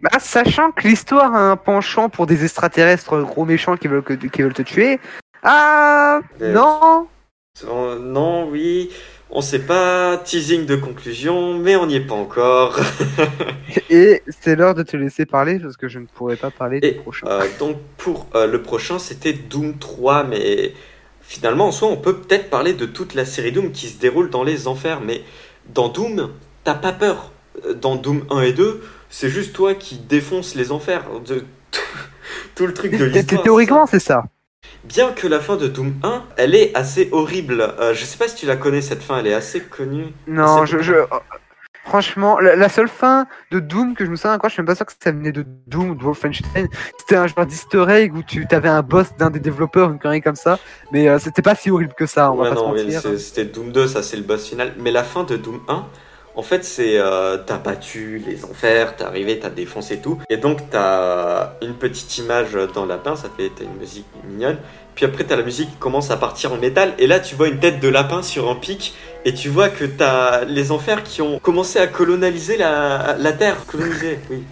[0.00, 4.14] Bah, sachant que l'histoire a un penchant pour des extraterrestres gros méchants qui veulent, que-
[4.14, 5.00] qui veulent te tuer.
[5.42, 7.08] Ah Euh, non
[7.68, 8.90] Euh, Non, oui,
[9.34, 12.78] on sait pas, teasing de conclusion, mais on n'y est pas encore.
[13.90, 16.92] Et c'est l'heure de te laisser parler parce que je ne pourrai pas parler Et,
[16.92, 17.26] du prochain.
[17.26, 20.74] Euh, donc pour euh, le prochain, c'était Doom 3, mais
[21.22, 24.28] finalement, en soi, on peut peut-être parler de toute la série Doom qui se déroule
[24.28, 25.22] dans les enfers, mais
[25.74, 26.30] dans Doom,
[26.62, 27.32] t'as pas peur.
[27.64, 31.04] Euh, Dans Doom 1 et 2, c'est juste toi qui défonce les enfers.
[31.26, 31.44] De...
[32.54, 33.42] Tout le truc de l'histoire.
[33.42, 34.24] Théoriquement, c'est ça.
[34.84, 37.60] Bien que la fin de Doom 1, elle est assez horrible.
[37.80, 40.06] Euh, je sais pas si tu la connais, cette fin, elle est assez connue.
[40.26, 40.94] Non, je, je-
[41.84, 44.68] Franchement, la, la seule fin de Doom que je me souviens encore, je suis même
[44.68, 46.68] pas sûr que ça venait de Doom ou de Wolfenstein.
[46.98, 50.20] C'était un genre d'easter egg où tu avais un boss d'un des développeurs, une connerie
[50.20, 50.60] comme ça.
[50.92, 53.18] Mais euh, c'était pas si horrible que ça, on va pas non, se mentir.
[53.18, 54.74] c'était Doom 2, ça c'est le boss final.
[54.78, 55.86] Mais la fin de Doom 1,
[56.34, 60.70] En fait, c'est euh, t'as battu les enfers, t'es arrivé, t'as défoncé tout, et donc
[60.70, 64.56] t'as une petite image d'un lapin, ça fait t'as une musique mignonne.
[64.94, 67.48] Puis après t'as la musique qui commence à partir en métal, et là tu vois
[67.48, 68.94] une tête de lapin sur un pic,
[69.26, 73.66] et tu vois que t'as les enfers qui ont commencé à coloniser la, la terre,
[73.66, 74.42] coloniser, oui.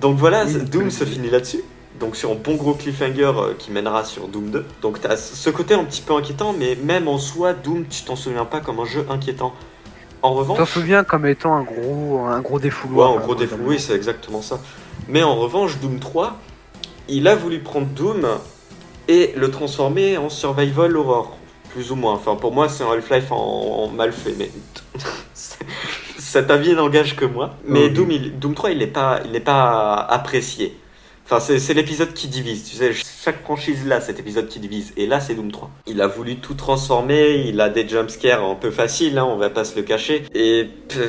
[0.00, 1.62] Donc voilà, Doom se finit là-dessus.
[2.00, 4.64] Donc sur un bon gros cliffhanger euh, qui mènera sur Doom 2.
[4.82, 8.14] Donc t'as ce côté un petit peu inquiétant, mais même en soi, Doom, tu t'en
[8.14, 9.52] souviens pas comme un jeu inquiétant.
[10.22, 13.10] En Tu t'en revanche, souviens comme étant un gros, un gros ouais, défouloir.
[13.10, 13.70] en là, gros défaut, globalement.
[13.70, 14.58] oui, c'est exactement ça.
[15.08, 16.36] Mais en revanche, Doom 3,
[17.08, 18.26] il a voulu prendre Doom
[19.06, 21.36] et le transformer en survival horror,
[21.70, 22.14] plus ou moins.
[22.14, 23.36] Enfin, pour moi, c'est un Half-Life en,
[23.84, 24.50] en mal fait, mais
[26.18, 27.54] cet avis n'engage que moi.
[27.64, 27.90] Mais Oui.
[27.90, 30.76] Doom, il- Doom 3, il n'est pas, il est pas apprécié.
[31.30, 32.64] Enfin, c'est l'épisode qui divise.
[32.64, 34.94] Tu sais, chaque franchise là, cet épisode qui divise.
[34.96, 35.70] Et là, c'est Doom 3.
[35.86, 37.44] Il a voulu tout transformer.
[37.46, 40.24] Il a des jumpscares un peu faciles, hein, on va pas se le cacher.
[40.34, 40.66] Et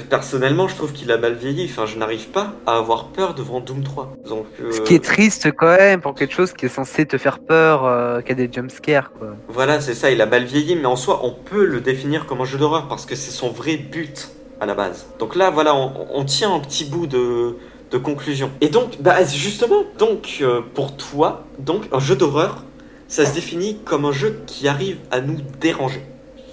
[0.09, 1.69] personnellement, je trouve qu'il a mal vieilli.
[1.71, 4.17] Enfin, je n'arrive pas à avoir peur devant Doom 3.
[4.27, 7.17] Donc, euh, Ce qui est triste quand même pour quelque chose qui est censé te
[7.17, 9.37] faire peur, euh, qui a des jumpscares quoi.
[9.47, 12.41] Voilà, c'est ça, il a mal vieilli, mais en soi, on peut le définir comme
[12.41, 14.27] un jeu d'horreur parce que c'est son vrai but
[14.59, 15.07] à la base.
[15.17, 17.55] Donc là, voilà, on, on tient un petit bout de,
[17.91, 18.51] de conclusion.
[18.61, 22.63] Et donc, bah justement, donc euh, pour toi, donc un jeu d'horreur,
[23.07, 26.03] ça se définit comme un jeu qui arrive à nous déranger.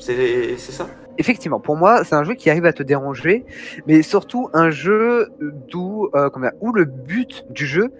[0.00, 0.86] C'est ça?
[1.18, 3.44] Effectivement, pour moi, c'est un jeu qui arrive à te déranger,
[3.86, 5.28] mais surtout un jeu
[5.68, 6.28] d'où, euh,
[6.60, 7.90] où le but du jeu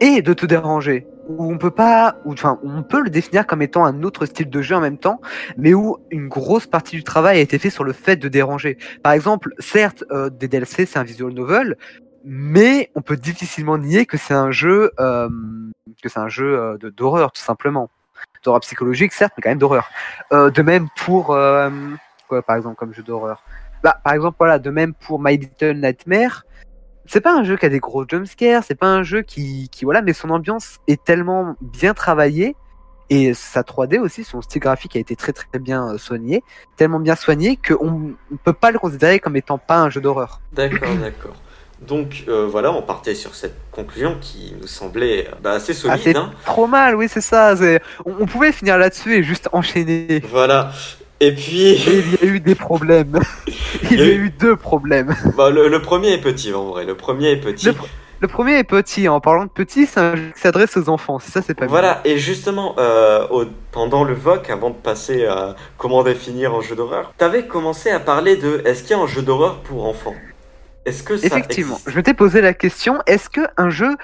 [0.00, 1.06] est de te déranger.
[1.28, 4.62] Où on peut pas, enfin, on peut le définir comme étant un autre style de
[4.62, 5.20] jeu en même temps,
[5.56, 8.78] mais où une grosse partie du travail a été fait sur le fait de déranger.
[9.02, 11.76] Par exemple, certes, euh, des DLC, c'est un visual novel,
[12.24, 15.28] mais on peut difficilement nier que c'est un jeu, euh,
[16.02, 17.90] que c'est un jeu euh, d'horreur tout simplement,
[18.44, 19.88] d'horreur psychologique certes, mais quand même d'horreur.
[20.32, 21.70] Euh, de même pour euh,
[22.28, 23.42] quoi, par exemple, comme jeu d'horreur
[23.82, 26.44] Bah, par exemple, voilà, de même pour My Little Nightmare,
[27.06, 29.84] c'est pas un jeu qui a des gros jumpscares, c'est pas un jeu qui, qui,
[29.84, 32.54] voilà, mais son ambiance est tellement bien travaillée,
[33.10, 36.44] et sa 3D aussi, son style graphique a été très très bien euh, soigné,
[36.76, 40.40] tellement bien soigné qu'on ne peut pas le considérer comme étant pas un jeu d'horreur.
[40.52, 41.34] D'accord, d'accord.
[41.86, 45.94] Donc euh, voilà, on partait sur cette conclusion qui nous semblait euh, bah, assez solide.
[45.98, 46.30] Assez hein.
[46.44, 47.54] Trop mal, oui, c'est ça.
[48.04, 50.22] On, on pouvait finir là-dessus et juste enchaîner.
[50.30, 50.72] Voilà.
[51.20, 53.18] Et puis, Et il y a eu des problèmes.
[53.90, 55.14] il y a eu deux problèmes.
[55.36, 56.84] bah, le, le premier est petit en vrai.
[56.84, 57.66] Le premier est petit.
[57.66, 57.86] Le, pr-
[58.20, 59.08] le premier est petit.
[59.08, 61.18] En parlant de petit, c'est un jeu qui s'adresse aux enfants.
[61.18, 61.70] Ça, c'est pas bien.
[61.70, 66.60] Voilà, et justement, euh, au- pendant le VOC, avant de passer à comment définir un
[66.62, 69.86] jeu d'horreur, t'avais commencé à parler de est-ce qu'il y a un jeu d'horreur pour
[69.86, 70.14] enfants?
[70.90, 71.90] Est-ce que ça Effectivement, existe?
[71.90, 73.96] Je m'étais posé la question est-ce que un jeu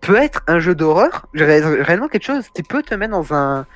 [0.00, 1.26] peut être un jeu d'horreur?
[1.34, 3.66] Ré- Réellement quelque chose qui peut te mettre dans un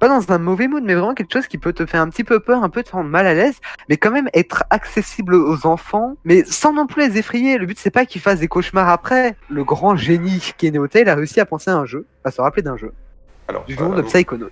[0.00, 2.22] pas dans un mauvais mood, mais vraiment quelque chose qui peut te faire un petit
[2.22, 3.56] peu peur, un peu te rendre mal à l'aise,
[3.88, 7.58] mais quand même être accessible aux enfants, mais sans non plus les effrayer.
[7.58, 9.34] Le but c'est pas qu'ils fassent des cauchemars après.
[9.50, 12.40] Le grand génie qui est Neotail a réussi à penser à un jeu, à se
[12.40, 12.92] rappeler d'un jeu,
[13.48, 14.50] Alors, du nom euh, de Psychonauts.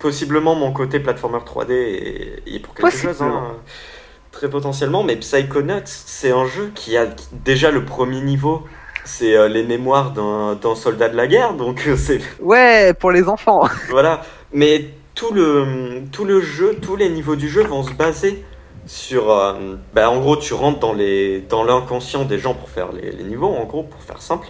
[0.00, 3.54] possiblement mon côté platformer 3D est, est pour quelque chose, hein,
[4.32, 7.06] très potentiellement, mais Psychonauts, c'est un jeu qui a
[7.44, 8.62] déjà le premier niveau.
[9.04, 13.28] C'est euh, les mémoires d'un soldat de la guerre, donc euh, c'est Ouais, pour les
[13.28, 13.62] enfants.
[13.90, 14.22] Voilà,
[14.52, 18.44] mais tout le, tout le jeu, tous les niveaux du jeu vont se baser
[18.86, 19.30] sur...
[19.30, 23.10] euh, bah, en gros, tu rentres dans les dans l'inconscient des gens pour faire les,
[23.10, 24.48] les niveaux, en gros, pour faire simple.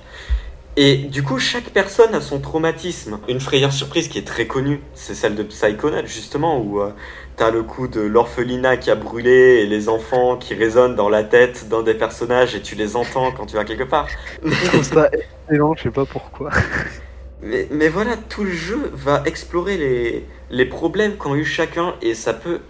[0.77, 3.18] Et du coup, chaque personne a son traumatisme.
[3.29, 6.91] Une frayeur surprise qui est très connue, c'est celle de Psychonaut, justement, où euh,
[7.37, 11.25] t'as le coup de l'orphelinat qui a brûlé et les enfants qui résonnent dans la
[11.25, 14.07] tête d'un des personnages et tu les entends quand tu vas quelque part.
[14.45, 15.11] Je trouve ça
[15.49, 16.51] excellent, je sais pas pourquoi.
[17.43, 22.14] Mais, mais voilà, tout le jeu va explorer les, les problèmes qu'ont eu chacun et
[22.14, 22.61] ça peut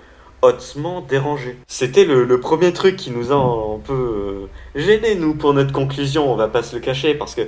[0.42, 1.58] hautement déranger.
[1.66, 5.72] C'était le, le premier truc qui nous a un, peu euh, gêné nous pour notre
[5.72, 7.42] conclusion, on va pas se le cacher parce que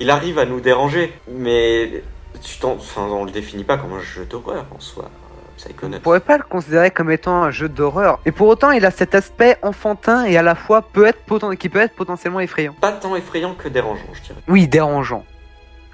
[0.00, 2.02] il arrive à nous déranger, mais
[2.42, 5.04] tu t'en, enfin, on le définit pas comme un jeu d'horreur en soi.
[5.04, 5.88] euh.
[5.96, 8.18] On pourrait pas le considérer comme étant un jeu d'horreur.
[8.26, 11.68] Et pour autant, il a cet aspect enfantin et à la fois peut être qui
[11.68, 12.74] peut être potentiellement effrayant.
[12.80, 14.40] Pas tant effrayant que dérangeant, je dirais.
[14.48, 15.24] Oui, dérangeant.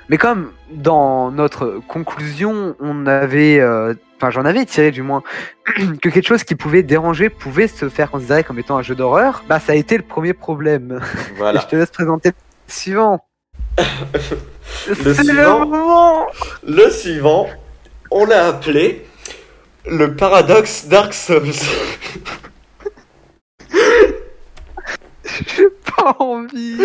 [0.08, 5.22] Mais comme dans notre conclusion, on avait, euh, enfin j'en avais tiré du moins,
[6.02, 9.44] que quelque chose qui pouvait déranger pouvait se faire considérer comme étant un jeu d'horreur,
[9.48, 11.00] bah ça a été le premier problème.
[11.36, 11.60] Voilà.
[11.62, 12.34] je te laisse présenter le
[12.66, 13.24] suivant.
[14.88, 15.60] Le C'est suivant.
[15.60, 16.26] le moment
[16.62, 17.48] Le suivant,
[18.10, 19.06] on l'a appelé
[19.86, 21.52] le paradoxe Dark Souls.
[25.56, 26.76] J'ai pas envie.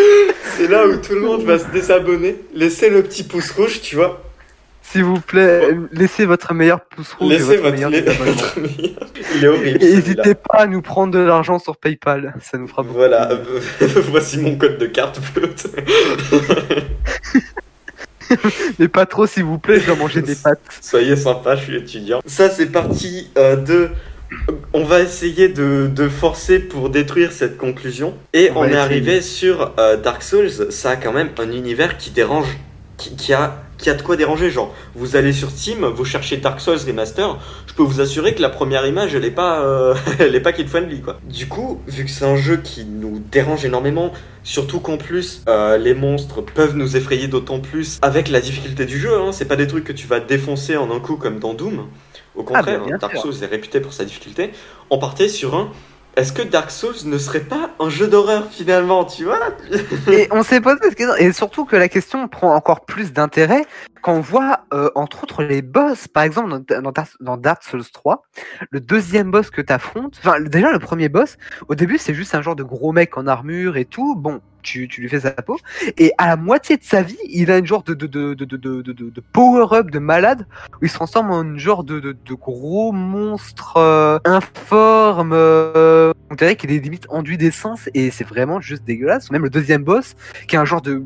[0.57, 3.95] C'est là où tout le monde va se désabonner, laisser le petit pouce rouge, tu
[3.95, 4.24] vois.
[4.91, 9.09] S'il vous plaît, laissez votre meilleur pouce rouge et Laissez votre votre, meilleur votre meilleur-
[9.35, 9.83] Il est horrible.
[9.83, 12.95] Et n'hésitez pas à nous prendre de l'argent sur PayPal, ça nous fera beaucoup.
[12.95, 13.29] Voilà,
[14.09, 15.49] voici mon code de carte bleu.
[18.79, 20.59] Mais pas trop, s'il vous plaît, je dois manger des pâtes.
[20.81, 22.21] Soyez sympa, je suis étudiant.
[22.25, 23.89] Ça, c'est parti euh, de.
[24.73, 28.15] On va essayer de, de forcer pour détruire cette conclusion.
[28.33, 30.49] Et On est arrivé sur euh, Dark Souls.
[30.71, 32.47] Ça a quand même un univers qui dérange.
[32.97, 34.49] Qui, qui a, qui a de quoi déranger.
[34.49, 37.37] Genre, vous allez sur Steam, vous cherchez Dark Souls Remaster.
[37.67, 40.53] Je peux vous assurer que la première image, elle est pas, euh, elle est pas
[40.53, 41.19] kid friendly quoi.
[41.23, 44.11] Du coup, vu que c'est un jeu qui nous dérange énormément,
[44.45, 48.99] Surtout qu'en plus, euh, les monstres peuvent nous effrayer d'autant plus avec la difficulté du
[48.99, 49.19] jeu.
[49.19, 49.31] Hein.
[49.31, 51.87] C'est pas des trucs que tu vas défoncer en un coup comme dans Doom.
[52.35, 53.17] Au contraire, bah, bien Dark.
[53.17, 54.51] Souls est réputé pour sa difficulté.
[54.91, 55.71] On partait sur un.
[56.15, 59.39] Est-ce que Dark Souls ne serait pas un jeu d'horreur finalement, tu vois?
[60.09, 63.65] Et on s'est posé cette question, et surtout que la question prend encore plus d'intérêt
[64.01, 66.07] quand on voit, euh, entre autres, les boss.
[66.07, 68.23] Par exemple, dans, dans Dark- dans Dark Souls 3,
[68.69, 71.37] le deuxième boss que tu affrontes, enfin, déjà le premier boss,
[71.67, 74.15] au début, c'est juste un genre de gros mec en armure et tout.
[74.15, 75.57] Bon, tu, lui fais sa peau.
[75.97, 78.81] Et à la moitié de sa vie, il a une genre de, de, de, de,
[78.81, 80.47] de, power-up de malade
[80.81, 85.31] où il se transforme en une genre de, gros monstre euh, informe.
[85.33, 89.31] euh, on dirait qu'il est limite enduit d'essence et c'est vraiment juste dégueulasse.
[89.31, 90.15] Même le deuxième boss,
[90.47, 91.03] qui est un genre de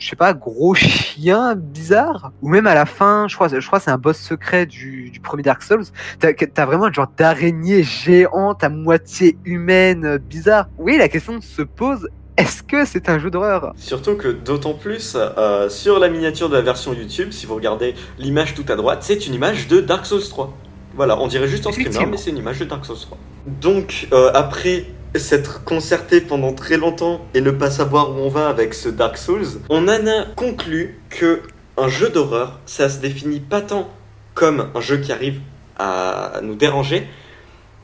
[0.00, 2.32] je sais pas, gros chien bizarre.
[2.42, 5.20] Ou même à la fin, je crois, je crois c'est un boss secret du, du
[5.20, 5.84] premier Dark Souls.
[6.18, 10.68] T'as as vraiment un genre d'araignée géante à moitié humaine euh, bizarre.
[10.78, 12.08] Oui, la question se pose.
[12.40, 13.74] Est-ce que c'est un jeu d'horreur?
[13.76, 17.94] Surtout que d'autant plus euh, sur la miniature de la version YouTube, si vous regardez
[18.18, 20.50] l'image tout à droite, c'est une image de Dark Souls 3.
[20.94, 22.06] Voilà, on dirait juste en Effectivement.
[22.06, 23.18] mais c'est une image de Dark Souls 3.
[23.60, 24.86] Donc, euh, après
[25.16, 29.18] s'être concerté pendant très longtemps et ne pas savoir où on va avec ce Dark
[29.18, 31.42] Souls, on en a conclu que
[31.76, 33.90] un jeu d'horreur, ça se définit pas tant
[34.32, 35.40] comme un jeu qui arrive
[35.78, 37.06] à nous déranger,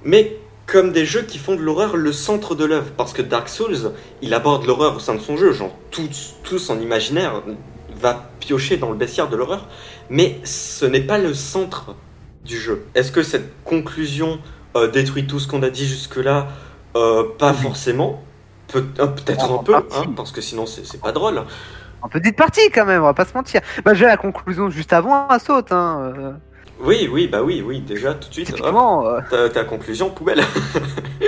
[0.02, 2.90] mais comme des jeux qui font de l'horreur le centre de l'œuvre.
[2.96, 3.92] Parce que Dark Souls,
[4.22, 6.08] il aborde l'horreur au sein de son jeu, genre tout,
[6.42, 7.42] tout son imaginaire
[7.98, 9.68] va piocher dans le bestiaire de l'horreur,
[10.10, 11.94] mais ce n'est pas le centre
[12.44, 12.84] du jeu.
[12.94, 14.38] Est-ce que cette conclusion
[14.76, 16.48] euh, détruit tout ce qu'on a dit jusque-là
[16.96, 17.58] Euh, Pas Oui.
[17.62, 18.22] forcément.
[18.74, 19.82] Euh, Peut-être En un peu, hein,
[20.16, 21.42] parce que sinon c'est pas drôle.
[22.02, 23.60] Un petite partie quand même, on va pas se mentir.
[23.84, 25.72] Bah, j'ai la conclusion juste avant, à saute.
[25.72, 26.36] Hein.
[26.80, 30.42] Oui, oui, bah oui, oui, déjà tout de suite, typiquement, euh, ta, ta conclusion, poubelle.
[31.20, 31.26] de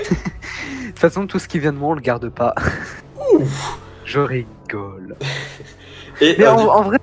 [0.89, 2.55] toute façon, tout ce qui vient de moi, on le garde pas.
[4.05, 5.17] Je rigole.
[6.21, 6.99] Et Mais euh, en, vrai,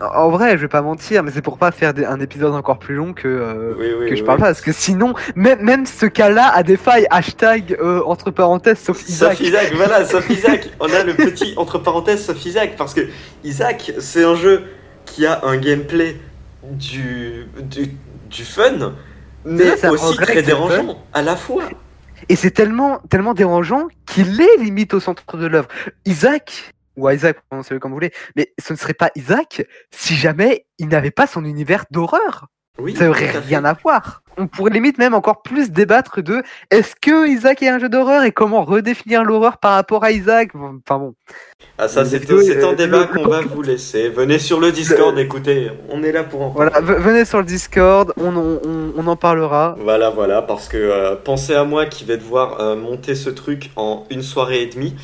[0.00, 2.78] en vrai, je vais pas mentir, mais c'est pour pas faire des- un épisode encore
[2.78, 4.42] plus long que, euh, oui, oui, que je parle oui.
[4.42, 7.06] pas, parce que sinon, même, même ce cas-là a des failles.
[7.10, 9.36] Hashtag euh, entre parenthèses, sauf Isaac.
[9.36, 10.70] Sauf Isaac, voilà, sauf Isaac.
[10.80, 13.02] On a le petit entre parenthèses sauf Isaac parce que
[13.44, 14.62] Isaac, c'est un jeu
[15.04, 16.16] qui a un gameplay
[16.62, 17.96] du du,
[18.30, 18.94] du fun,
[19.44, 21.64] mais ça, aussi très dérangeant à la fois.
[22.28, 25.68] Et c'est tellement, tellement dérangeant qu'il est limite au centre de l'œuvre.
[26.04, 30.66] Isaac, ou Isaac, prononcez-le comme vous voulez, mais ce ne serait pas Isaac si jamais
[30.78, 32.46] il n'avait pas son univers d'horreur.
[32.78, 34.21] Oui, Ça n'aurait à rien à voir.
[34.38, 38.24] On pourrait limite même encore plus débattre de est-ce que Isaac est un jeu d'horreur
[38.24, 40.50] et comment redéfinir l'horreur par rapport à Isaac?
[40.54, 41.14] Enfin bon.
[41.78, 44.08] Ah ça c'est c'est un euh, débat qu'on va vous laisser.
[44.08, 46.70] Venez sur le Discord, écoutez, on est là pour en parler.
[46.80, 49.74] Voilà, venez sur le Discord, on, on, on- on en parlera.
[49.78, 53.70] Voilà, voilà, parce que euh, pensez à moi qui vais devoir euh, monter ce truc
[53.76, 54.94] en une soirée et demie.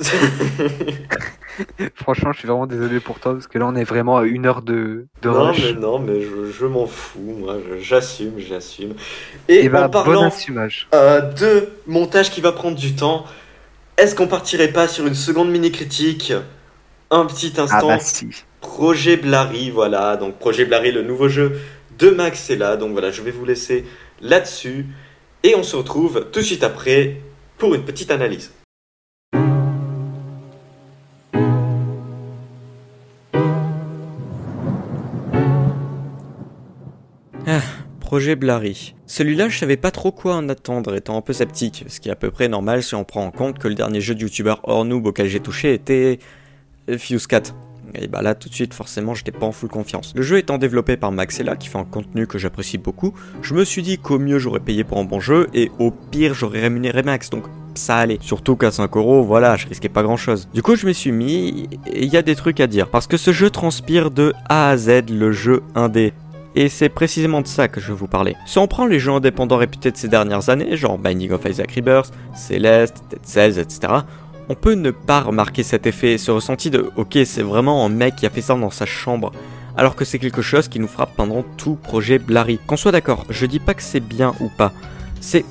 [1.94, 4.46] Franchement, je suis vraiment désolé pour toi parce que là, on est vraiment à une
[4.46, 5.58] heure de, de non, rush.
[5.58, 8.94] mais non, mais je, je m'en fous, moi, j'assume, j'assume.
[9.48, 10.30] Et, Et bah, en bon parlant
[10.94, 13.24] euh, de montage qui va prendre du temps,
[13.96, 16.32] est-ce qu'on partirait pas sur une seconde mini critique
[17.10, 17.86] Un petit Ah instant.
[17.88, 18.28] bah si.
[18.60, 20.16] Projet Blary, voilà.
[20.16, 21.58] Donc Projet Blary, le nouveau jeu
[21.98, 22.76] de Max est là.
[22.76, 23.86] Donc voilà, je vais vous laisser
[24.20, 24.86] là-dessus.
[25.42, 27.22] Et on se retrouve tout de suite après
[27.56, 28.52] pour une petite analyse.
[38.16, 38.94] Projet Blary.
[39.04, 42.12] Celui-là, je savais pas trop quoi en attendre, étant un peu sceptique, ce qui est
[42.12, 44.62] à peu près normal si on prend en compte que le dernier jeu de youtubeur
[44.62, 46.18] hors noob auquel j'ai touché était
[46.88, 47.54] euh, Fuse 4.
[47.94, 50.14] Et bah là, tout de suite, forcément, j'étais pas en full confiance.
[50.16, 53.12] Le jeu étant développé par Maxella, qui fait un contenu que j'apprécie beaucoup,
[53.42, 56.32] je me suis dit qu'au mieux j'aurais payé pour un bon jeu, et au pire
[56.32, 57.44] j'aurais rémunéré Max, donc
[57.74, 58.18] ça allait.
[58.22, 60.48] Surtout qu'à 5 euros, voilà, je risquais pas grand chose.
[60.54, 62.88] Du coup, je m'y suis mis, et il y a des trucs à dire.
[62.88, 66.14] Parce que ce jeu transpire de A à Z le jeu indé.
[66.58, 68.34] Et c'est précisément de ça que je vais vous parler.
[68.46, 71.70] Si on prend les jeux indépendants réputés de ces dernières années, genre Binding of Isaac
[71.72, 73.92] Rebirth, Celeste, Dead Cells, etc.,
[74.48, 78.16] on peut ne pas remarquer cet effet, ce ressenti de ok, c'est vraiment un mec
[78.16, 79.32] qui a fait ça dans sa chambre,
[79.76, 82.58] alors que c'est quelque chose qui nous frappe pendant tout projet Blary.
[82.66, 84.72] Qu'on soit d'accord, je dis pas que c'est bien ou pas,
[85.20, 85.44] c'est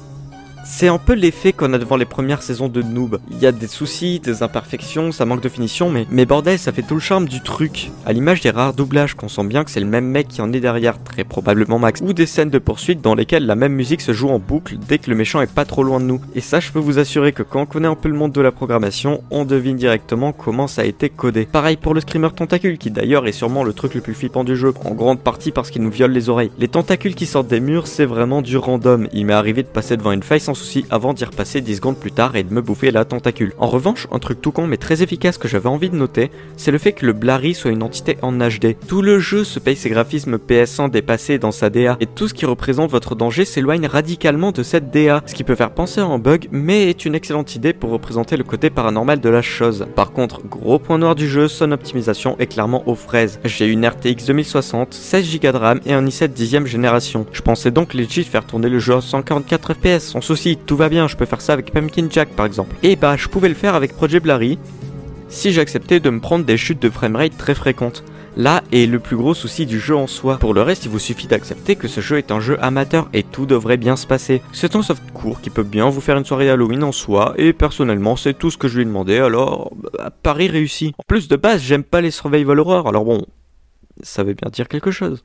[0.65, 3.19] c'est un peu l'effet qu'on a devant les premières saisons de Noob.
[3.29, 6.71] Il y a des soucis, des imperfections, ça manque de finition, mais, mais bordel, ça
[6.71, 7.91] fait tout le charme du truc.
[8.05, 10.51] À l'image des rares doublages qu'on sent bien que c'est le même mec qui en
[10.51, 12.01] est derrière, très probablement Max.
[12.01, 14.97] Ou des scènes de poursuite dans lesquelles la même musique se joue en boucle dès
[14.97, 16.19] que le méchant est pas trop loin de nous.
[16.33, 18.41] Et ça, je peux vous assurer que quand on connaît un peu le monde de
[18.41, 21.45] la programmation, on devine directement comment ça a été codé.
[21.45, 24.57] Pareil pour le screamer tentacule, qui d'ailleurs est sûrement le truc le plus flippant du
[24.57, 26.51] jeu, en grande partie parce qu'il nous viole les oreilles.
[26.57, 29.07] Les tentacules qui sortent des murs, c'est vraiment du random.
[29.13, 31.97] Il m'est arrivé de passer devant une faille sans souci avant d'y repasser 10 secondes
[31.97, 33.53] plus tard et de me bouffer la tentacule.
[33.59, 36.71] En revanche, un truc tout con mais très efficace que j'avais envie de noter, c'est
[36.71, 38.75] le fait que le Blary soit une entité en HD.
[38.87, 42.33] Tout le jeu se paye ses graphismes PS1 dépassés dans sa DA et tout ce
[42.33, 46.05] qui représente votre danger s'éloigne radicalement de cette DA, ce qui peut faire penser à
[46.05, 49.85] un bug mais est une excellente idée pour représenter le côté paranormal de la chose.
[49.95, 53.39] Par contre, gros point noir du jeu, son optimisation est clairement aux fraises.
[53.43, 57.25] J'ai une RTX 2060, 16 Go de RAM et un i7 10 génération.
[57.31, 60.89] Je pensais donc legit faire tourner le jeu à 144 FPS sans souci, tout va
[60.89, 62.75] bien, je peux faire ça avec Pumpkin Jack par exemple.
[62.83, 64.59] Et bah, je pouvais le faire avec Project Blary
[65.27, 68.03] si j'acceptais de me prendre des chutes de framerate très fréquentes.
[68.37, 70.37] Là est le plus gros souci du jeu en soi.
[70.37, 73.23] Pour le reste, il vous suffit d'accepter que ce jeu est un jeu amateur et
[73.23, 74.41] tout devrait bien se passer.
[74.51, 77.53] C'est un soft court qui peut bien vous faire une soirée Halloween en soi et
[77.53, 80.93] personnellement, c'est tout ce que je lui ai demandé alors bah, Paris réussi.
[80.97, 83.25] En plus de base, j'aime pas les survival horror alors bon,
[84.03, 85.23] ça veut bien dire quelque chose.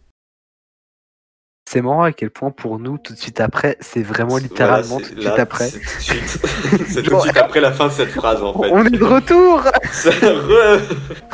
[1.72, 5.06] C'est marrant à quel point pour nous, tout de suite après, c'est vraiment littéralement Voilà,
[5.06, 5.68] tout de suite là, après.
[5.68, 8.70] C'est tout de suite, après la fin de cette phrase en fait.
[8.72, 10.80] On est de retour re-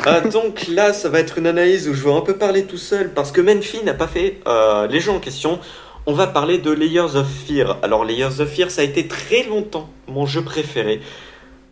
[0.05, 2.77] Ah, donc là, ça va être une analyse où je vais un peu parler tout
[2.77, 5.57] seul parce que Menfi n'a pas fait euh, les jeux en question.
[6.05, 7.79] On va parler de Layers of Fear.
[7.81, 11.01] Alors, Layers of Fear, ça a été très longtemps mon jeu préféré.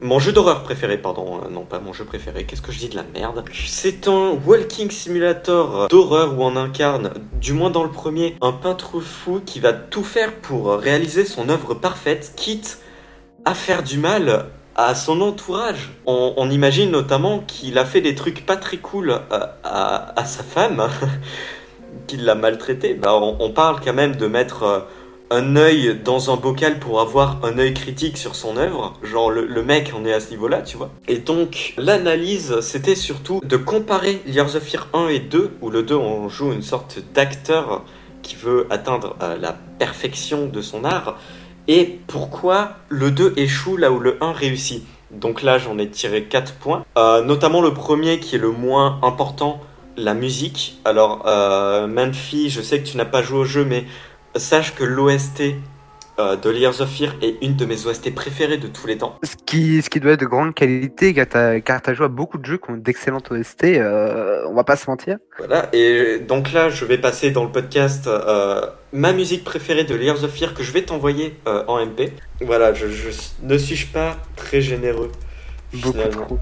[0.01, 1.39] Mon jeu d'horreur préféré, pardon.
[1.43, 2.43] Euh, non, pas mon jeu préféré.
[2.43, 7.13] Qu'est-ce que je dis de la merde C'est un walking simulator d'horreur où on incarne,
[7.39, 11.47] du moins dans le premier, un peintre fou qui va tout faire pour réaliser son
[11.47, 12.79] œuvre parfaite, quitte
[13.45, 15.91] à faire du mal à son entourage.
[16.05, 20.89] On, imagine notamment qu'il a fait des trucs pas très cool à, à- sa femme,
[22.07, 22.95] qu'il l'a maltraité.
[22.95, 24.79] Bah, on, on parle quand même de mettre euh,
[25.31, 28.93] un œil dans un bocal pour avoir un œil critique sur son œuvre.
[29.03, 30.91] Genre le, mec, on est à ce niveau-là, tu vois.
[31.07, 35.83] Et donc l'analyse, c'était surtout de comparer Years of Fear 1 et 2, où le
[35.83, 37.83] 2 on joue une sorte d'acteur
[38.21, 41.19] qui veut atteindre euh, la perfection de son art,
[41.67, 44.83] et pourquoi le 2 échoue là où le 1 réussit.
[45.11, 46.85] Donc là, j'en ai tiré 4 points.
[46.97, 49.61] Euh, notamment le premier qui est le moins important,
[49.97, 50.79] la musique.
[50.85, 53.85] Alors, euh, Manfi, je sais que tu n'as pas joué au jeu, mais
[54.35, 55.55] sache que l'OST
[56.17, 59.19] euh, de Layers of Fear est une de mes OST préférées de tous les temps.
[59.23, 62.45] ce qui, ce qui doit être de grande qualité, car t'as joué à beaucoup de
[62.45, 65.17] jeux qui ont d'excellentes OST, euh, on va pas se mentir.
[65.37, 68.61] Voilà, et donc là, je vais passer dans le podcast euh,
[68.93, 72.13] ma musique préférée de Layers of Fear que je vais t'envoyer euh, en MP.
[72.41, 73.09] Voilà, je, je-
[73.43, 75.11] ne suis-je pas très généreux
[75.73, 76.39] Beaucoup finalement trop.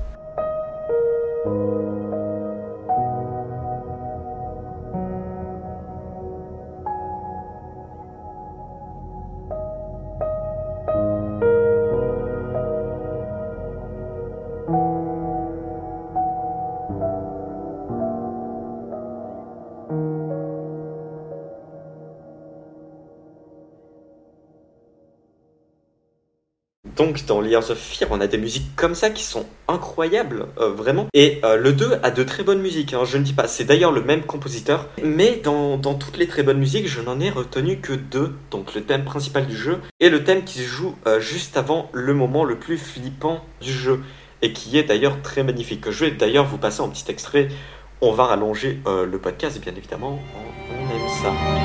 [27.14, 30.70] Donc dans Layers of Fear, on a des musiques comme ça qui sont incroyables, euh,
[30.70, 31.06] vraiment.
[31.14, 33.48] Et euh, le 2 a de très bonnes musiques, hein, je ne dis pas.
[33.48, 34.90] C'est d'ailleurs le même compositeur.
[35.04, 38.34] Mais dans, toutes les très bonnes musiques, je n'en ai retenu que deux.
[38.50, 41.92] Donc le thème principal du jeu et le thème qui se joue euh, juste avant
[41.94, 44.00] le moment le plus flippant du jeu.
[44.42, 45.92] Et qui est d'ailleurs très magnifique.
[45.92, 47.48] Je vais d'ailleurs vous passer un petit extrait.
[48.02, 50.20] On va rallonger le podcast, bien évidemment.
[50.70, 51.63] On aime ça.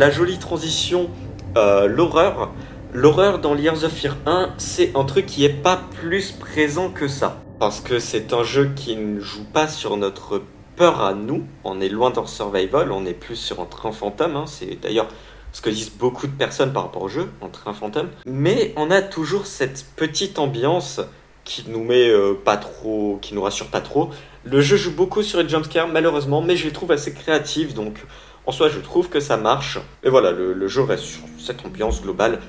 [0.00, 1.10] La jolie transition,
[1.58, 2.52] euh, l'horreur.
[2.94, 7.06] L'horreur dans Years of Fear 1, c'est un truc qui est pas plus présent que
[7.06, 7.42] ça.
[7.58, 10.40] parce que c'est un jeu qui ne joue pas sur notre
[10.76, 11.44] peur à nous.
[11.64, 14.36] On est loin dans le survival, on est plus sur un train fantôme.
[14.36, 14.46] Hein.
[14.46, 15.08] C'est d'ailleurs
[15.52, 18.08] ce que disent beaucoup de personnes par rapport au jeu, un train fantôme.
[18.24, 21.02] Mais on a toujours cette petite ambiance
[21.44, 24.08] qui nous met euh, pas trop, qui nous rassure pas trop.
[24.44, 27.98] Le jeu joue beaucoup sur les jumpscares malheureusement, mais je les trouve assez créatifs, donc
[28.46, 29.78] en soi je trouve que ça marche.
[30.02, 32.40] Et voilà, le, jeu reste sur cette ambiance globale.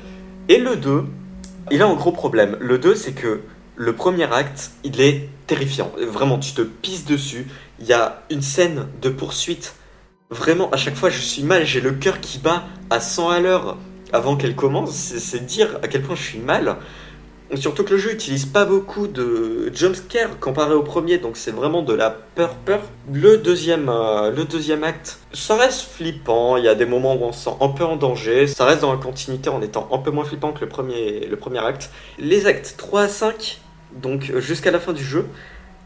[0.49, 1.05] Et le 2,
[1.71, 2.57] il a un gros problème.
[2.59, 3.41] Le 2, c'est que
[3.75, 5.91] le premier acte, il est terrifiant.
[5.99, 7.47] Vraiment, tu te pisses dessus.
[7.79, 9.75] Il y a une scène de poursuite.
[10.29, 11.65] Vraiment, à chaque fois, je suis mal.
[11.65, 13.77] J'ai le cœur qui bat à 100 à l'heure
[14.13, 14.91] avant qu'elle commence.
[14.91, 16.77] C'est dire à quel point je suis mal.
[17.55, 21.81] Surtout que le jeu utilise pas beaucoup de jumpscare comparé au premier, donc c'est vraiment
[21.81, 22.79] de la peur peur.
[23.11, 26.55] Le deuxième, euh, le deuxième acte, ça reste flippant.
[26.55, 28.47] Il y a des moments où on se sent un peu en danger.
[28.47, 31.35] Ça reste dans la continuité en étant un peu moins flippant que le premier, le
[31.35, 31.89] premier acte.
[32.17, 33.59] Les actes 3 à 5,
[34.01, 35.25] donc jusqu'à la fin du jeu,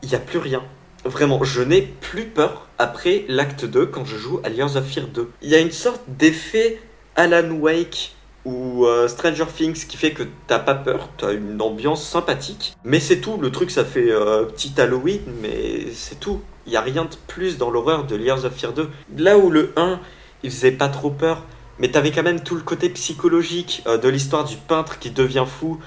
[0.03, 0.61] il n'y a plus rien.
[1.03, 5.07] Vraiment, je n'ai plus peur après l'acte 2 quand je joue à Layers of Fear
[5.07, 5.31] 2.
[5.41, 6.79] Il y a une sorte d'effet
[7.15, 8.14] Alan Wake
[8.45, 12.77] ou euh, Stranger Things qui fait que t'as pas peur, t'as une ambiance sympathique.
[12.83, 16.41] Mais c'est tout, le truc ça fait euh, petit Halloween, mais c'est tout.
[16.67, 18.89] Il y a rien de plus dans l'horreur de Layers of Fear 2.
[19.17, 19.99] Là où le 1,
[20.43, 21.43] il faisait pas trop peur,
[21.79, 25.45] mais t'avais quand même tout le côté psychologique euh, de l'histoire du peintre qui devient
[25.47, 25.79] fou.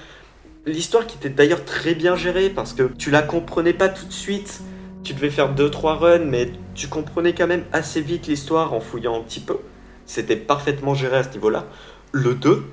[0.65, 4.13] L'histoire qui était d'ailleurs très bien gérée parce que tu la comprenais pas tout de
[4.13, 4.61] suite.
[5.03, 9.17] Tu devais faire 2-3 runs, mais tu comprenais quand même assez vite l'histoire en fouillant
[9.17, 9.57] un petit peu.
[10.05, 11.65] C'était parfaitement géré à ce niveau-là.
[12.11, 12.63] Le 2,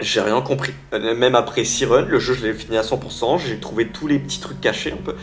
[0.00, 0.74] j'ai rien compris.
[0.92, 4.18] Même après 6 runs, le jeu je l'ai fini à 100%, j'ai trouvé tous les
[4.18, 5.14] petits trucs cachés un peu.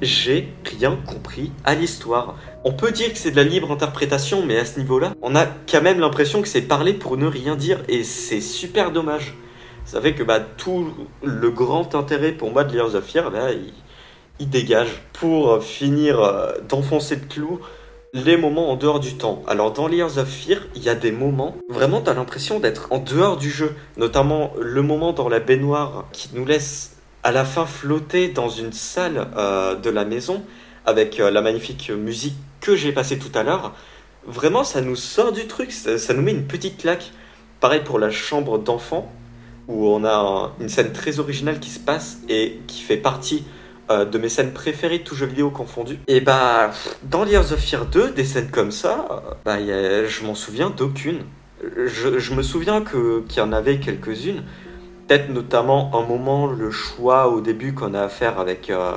[0.00, 2.36] J'ai rien compris à l'histoire.
[2.64, 5.46] On peut dire que c'est de la libre interprétation, mais à ce niveau-là, on a
[5.70, 9.34] quand même l'impression que c'est parlé pour ne rien dire, et c'est super dommage.
[9.84, 10.92] Ça fait que bah, tout
[11.22, 13.72] le grand intérêt pour moi de Layers of Fear, là, il,
[14.40, 15.02] il dégage.
[15.12, 17.60] Pour finir euh, d'enfoncer le clou,
[18.12, 19.42] les moments en dehors du temps.
[19.46, 22.98] Alors dans Layers of Fear, il y a des moments, vraiment t'as l'impression d'être en
[22.98, 23.74] dehors du jeu.
[23.96, 28.72] Notamment le moment dans la baignoire qui nous laisse à la fin flotter dans une
[28.72, 30.42] salle euh, de la maison
[30.84, 33.74] avec euh, la magnifique musique que j'ai passée tout à l'heure.
[34.26, 37.12] Vraiment ça nous sort du truc, ça, ça, nous met une petite claque.
[37.60, 39.10] Pareil pour la chambre d'enfant
[39.68, 43.44] où on a une scène très originale qui se passe et qui fait partie
[43.88, 46.00] euh, de mes scènes préférées de tout jeu vidéo confondu.
[46.08, 46.72] Et bah,
[47.04, 51.20] dans Layers of Fear 2, des scènes comme ça, euh, bah, je m'en souviens d'aucune.
[51.62, 54.42] Je, me souviens qu'il y en avait quelques-unes.
[55.06, 58.92] Peut-être notamment un moment, le choix au début qu'on a à faire avec euh,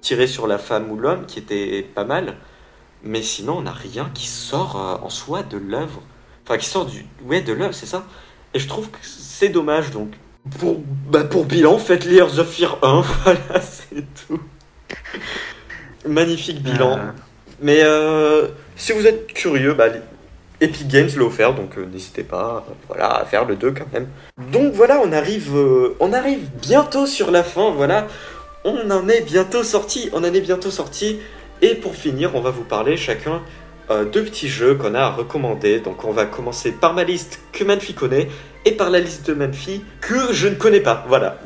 [0.00, 2.36] tirer sur la femme ou l'homme, qui était pas mal.
[3.02, 6.00] Mais sinon, on n'a rien qui sort en soi de l'œuvre.
[6.44, 7.04] Enfin, qui sort du.
[7.24, 8.06] Ouais, de l'œuvre, c'est ça.
[8.54, 10.12] Et je trouve que c'est dommage, donc
[10.58, 10.76] pour,
[11.08, 14.40] bah pour bilan, faites Layers of Fear 1, voilà, c'est tout.
[16.06, 16.98] Magnifique bilan.
[16.98, 17.10] Euh.
[17.60, 19.86] Mais euh, si vous êtes curieux, bah,
[20.60, 24.08] Epic Games l'a offert, donc euh, n'hésitez pas voilà, à faire le 2 quand même.
[24.52, 25.54] Donc voilà, on arrive,
[26.00, 28.06] on arrive bientôt sur la fin, voilà.
[28.64, 31.18] On en est bientôt sorti, on en est bientôt sorti.
[31.62, 33.42] Et pour finir, on va vous parler chacun
[33.90, 35.80] de petits jeux qu'on a à recommander.
[35.80, 38.28] Donc on va commencer par ma liste que Manfi connaît
[38.64, 41.04] et par la liste de Manfi que je ne connais pas.
[41.08, 41.38] Voilà.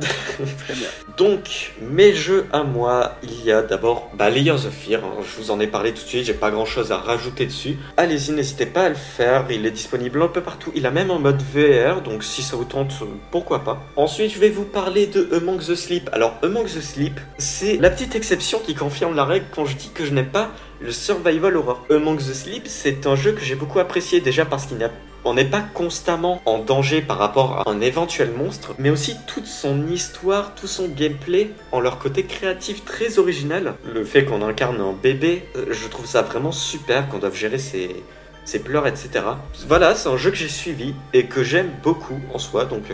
[0.58, 0.88] Très bien.
[1.16, 5.00] Donc, mes jeux à moi, il y a d'abord bah, Layers of Fear.
[5.04, 5.22] Hein.
[5.22, 7.76] je vous en ai parlé tout de suite, j'ai pas grand chose à rajouter dessus.
[7.96, 9.44] Allez-y, n'hésitez pas à le faire.
[9.50, 10.70] Il est disponible un peu partout.
[10.76, 12.92] Il a même un mode VR, donc si ça vous tente,
[13.32, 13.82] pourquoi pas.
[13.96, 16.08] Ensuite, je vais vous parler de Among the Sleep.
[16.12, 19.90] Alors, Among the Sleep, c'est la petite exception qui confirme la règle quand je dis
[19.92, 21.84] que je n'aime pas le survival horror.
[21.90, 24.92] Among the Sleep, c'est un jeu que j'ai beaucoup apprécié déjà parce qu'il n'y a
[25.24, 29.46] on n'est pas constamment en danger par rapport à un éventuel monstre, mais aussi toute
[29.46, 33.74] son histoire, tout son gameplay, en leur côté créatif très original.
[33.84, 37.58] Le fait qu'on incarne un bébé, euh, je trouve ça vraiment super, qu'on doive gérer
[37.58, 38.02] ses,
[38.44, 39.24] ses pleurs, etc.
[39.66, 42.84] Voilà, c'est un jeu que j'ai suivi et que j'aime beaucoup en soi, donc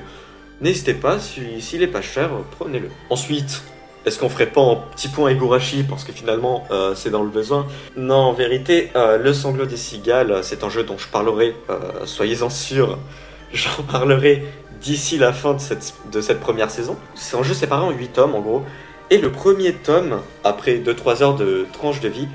[0.61, 2.89] n'hésitez pas, s'il est pas cher, prenez-le.
[3.11, 3.62] Ensuite,
[4.07, 7.30] est-ce qu'on ferait pas un petit point Igurashi parce que finalement euh, c'est dans le
[7.30, 7.66] besoin?
[7.96, 12.05] Non, en vérité, euh, Le Sanglot des Cigales, c'est un jeu dont je parlerai, euh,
[12.05, 12.98] soyez-en sûrs,
[13.52, 14.44] j'en parlerai
[14.80, 16.96] d'ici la fin de cette, de cette première saison.
[17.14, 18.62] C'est un jeu séparé en 8 tomes en gros,
[19.11, 22.28] et le premier tome, après 2-3 heures de tranche de vie,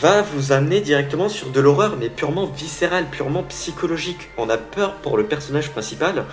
[0.00, 4.30] va vous amener directement sur de l'horreur, mais purement viscérale, purement psychologique.
[4.36, 6.24] On a peur pour le personnage principal,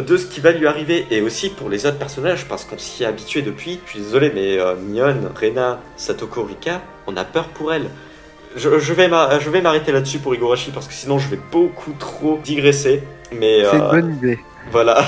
[0.00, 3.02] de ce qui va lui arriver et aussi pour les autres personnages parce qu'on s'y
[3.02, 3.80] est habitué depuis.
[3.86, 7.88] Je suis désolé, mais euh, Mion, Rena, Satoko, Rika, on a peur pour elle.
[8.56, 13.02] Je, je vais m'arrêter là-dessus pour Igorashi parce que sinon je vais beaucoup trop digresser.
[13.32, 14.38] Mais c'est une euh, bonne idée.
[14.70, 15.04] Voilà.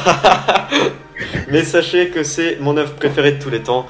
[1.49, 3.86] mais sachez que c'est mon œuvre préférée de tous les temps.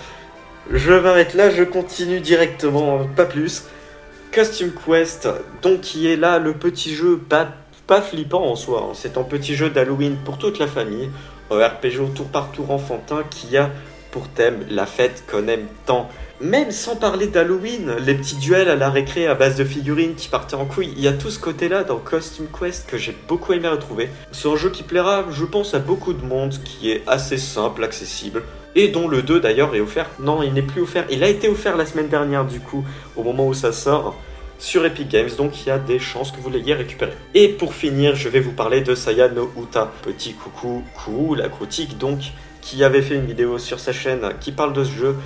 [0.70, 3.64] je m'arrête là, je continue directement, pas plus.
[4.32, 5.28] Costume Quest,
[5.62, 7.48] donc qui est là le petit jeu pas,
[7.90, 8.92] pas flippant en soi, hein.
[8.94, 11.10] c'est un petit jeu d'Halloween pour toute la famille,
[11.50, 13.68] un RPG tour par tour enfantin qui a
[14.12, 16.08] pour thème la fête qu'on aime tant.
[16.40, 20.28] Même sans parler d'Halloween, les petits duels à la récré à base de figurines qui
[20.28, 23.54] partaient en couille, il y a tout ce côté-là dans Costume Quest que j'ai beaucoup
[23.54, 24.08] aimé retrouver.
[24.30, 27.82] C'est un jeu qui plaira, je pense, à beaucoup de monde, qui est assez simple,
[27.82, 28.44] accessible,
[28.76, 30.08] et dont le 2 d'ailleurs est offert.
[30.20, 32.84] Non, il n'est plus offert, il a été offert la semaine dernière du coup,
[33.16, 34.14] au moment où ça sort,
[34.60, 37.12] sur Epic Games, donc il y a des chances que vous l'ayez récupéré.
[37.34, 41.48] Et pour finir, je vais vous parler de Saya no Uta, petit coucou, coucou, la
[41.48, 42.20] critique donc,
[42.60, 45.16] qui avait fait une vidéo sur sa chaîne qui parle de ce jeu,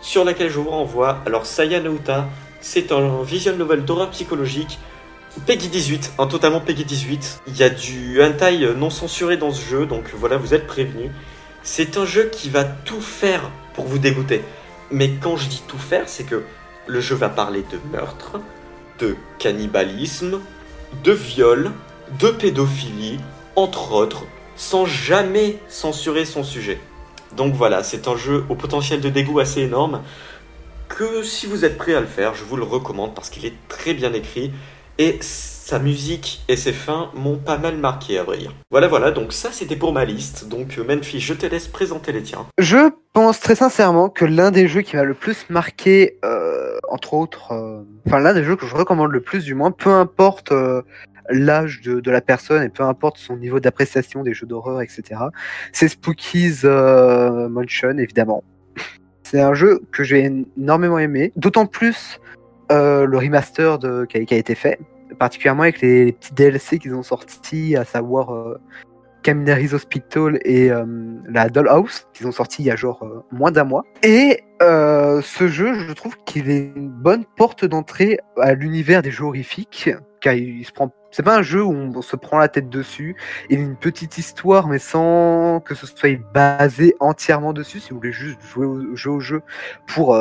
[0.00, 1.20] sur laquelle je vous renvoie.
[1.26, 2.28] Alors Saya no Uta,
[2.60, 4.78] c'est un visual novel d'horreur psychologique
[5.46, 7.42] Peggy 18, un totalement Peggy 18.
[7.46, 11.10] Il y a du hentai non censuré dans ce jeu, donc voilà, vous êtes prévenus.
[11.62, 14.42] C'est un jeu qui va tout faire pour vous dégoûter.
[14.90, 16.42] Mais quand je dis tout faire, c'est que
[16.86, 18.40] le jeu va parler de meurtre,
[18.98, 20.40] de cannibalisme,
[21.04, 21.72] de viol,
[22.18, 23.18] de pédophilie,
[23.56, 24.24] entre autres,
[24.56, 26.80] sans jamais censurer son sujet.
[27.36, 30.02] Donc voilà, c'est un jeu au potentiel de dégoût assez énorme
[30.88, 33.54] que si vous êtes prêt à le faire, je vous le recommande parce qu'il est
[33.68, 34.50] très bien écrit
[34.96, 35.18] et
[35.68, 38.54] sa musique et ses fins m'ont pas mal marqué à vrai dire.
[38.70, 40.48] Voilà voilà, donc ça c'était pour ma liste.
[40.48, 42.46] Donc Menfi, je te laisse présenter les tiens.
[42.56, 47.12] Je pense très sincèrement que l'un des jeux qui m'a le plus marqué, euh, entre
[47.12, 50.52] autres, euh, enfin l'un des jeux que je recommande le plus du moins, peu importe
[50.52, 50.80] euh,
[51.28, 55.20] l'âge de, la personne et peu importe son niveau d'appréciation des jeux d'horreur, etc.
[55.72, 58.42] C'est Spooky's euh, Mansion, évidemment.
[59.22, 62.20] C'est un jeu que j'ai énormément aimé, d'autant plus
[62.72, 64.78] euh, le remaster qui a été fait,
[65.18, 68.60] particulièrement avec les, petits DLC qu'ils ont sortis, à savoir euh,
[69.22, 70.84] Caminaries Hospital et euh,
[71.28, 73.84] la Dollhouse, qu'ils ont sorti il y a genre euh, moins d'un mois.
[74.02, 79.10] Et euh, ce jeu, je trouve qu'il est une bonne porte d'entrée à l'univers des
[79.10, 79.90] jeux horrifiques,
[80.20, 80.90] car il se prend.
[81.10, 83.16] C'est pas un jeu où on se prend la tête dessus.
[83.48, 87.80] Il a une petite histoire, mais sans que ce soit basé entièrement dessus.
[87.80, 89.42] Si vous voulez juste jouer au, jouer au jeu
[89.86, 90.14] pour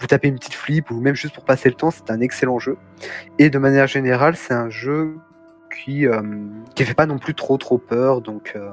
[0.00, 2.58] vous taper une petite flip ou même juste pour passer le temps, c'est un excellent
[2.58, 2.76] jeu.
[3.38, 5.16] Et de manière générale, c'est un jeu
[5.70, 6.22] qui euh,
[6.74, 8.70] qui fait pas non plus trop trop peur, donc euh,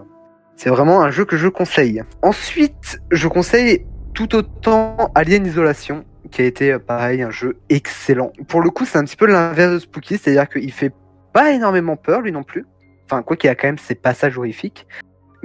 [0.55, 2.03] c'est vraiment un jeu que je conseille.
[2.21, 8.31] Ensuite, je conseille tout autant Alien Isolation, qui a été euh, pareil un jeu excellent.
[8.47, 10.93] Pour le coup, c'est un petit peu l'inverse de Spooky, c'est-à-dire qu'il fait
[11.33, 12.65] pas énormément peur lui non plus.
[13.05, 14.87] Enfin, quoi qu'il a quand même ses passages horrifiques.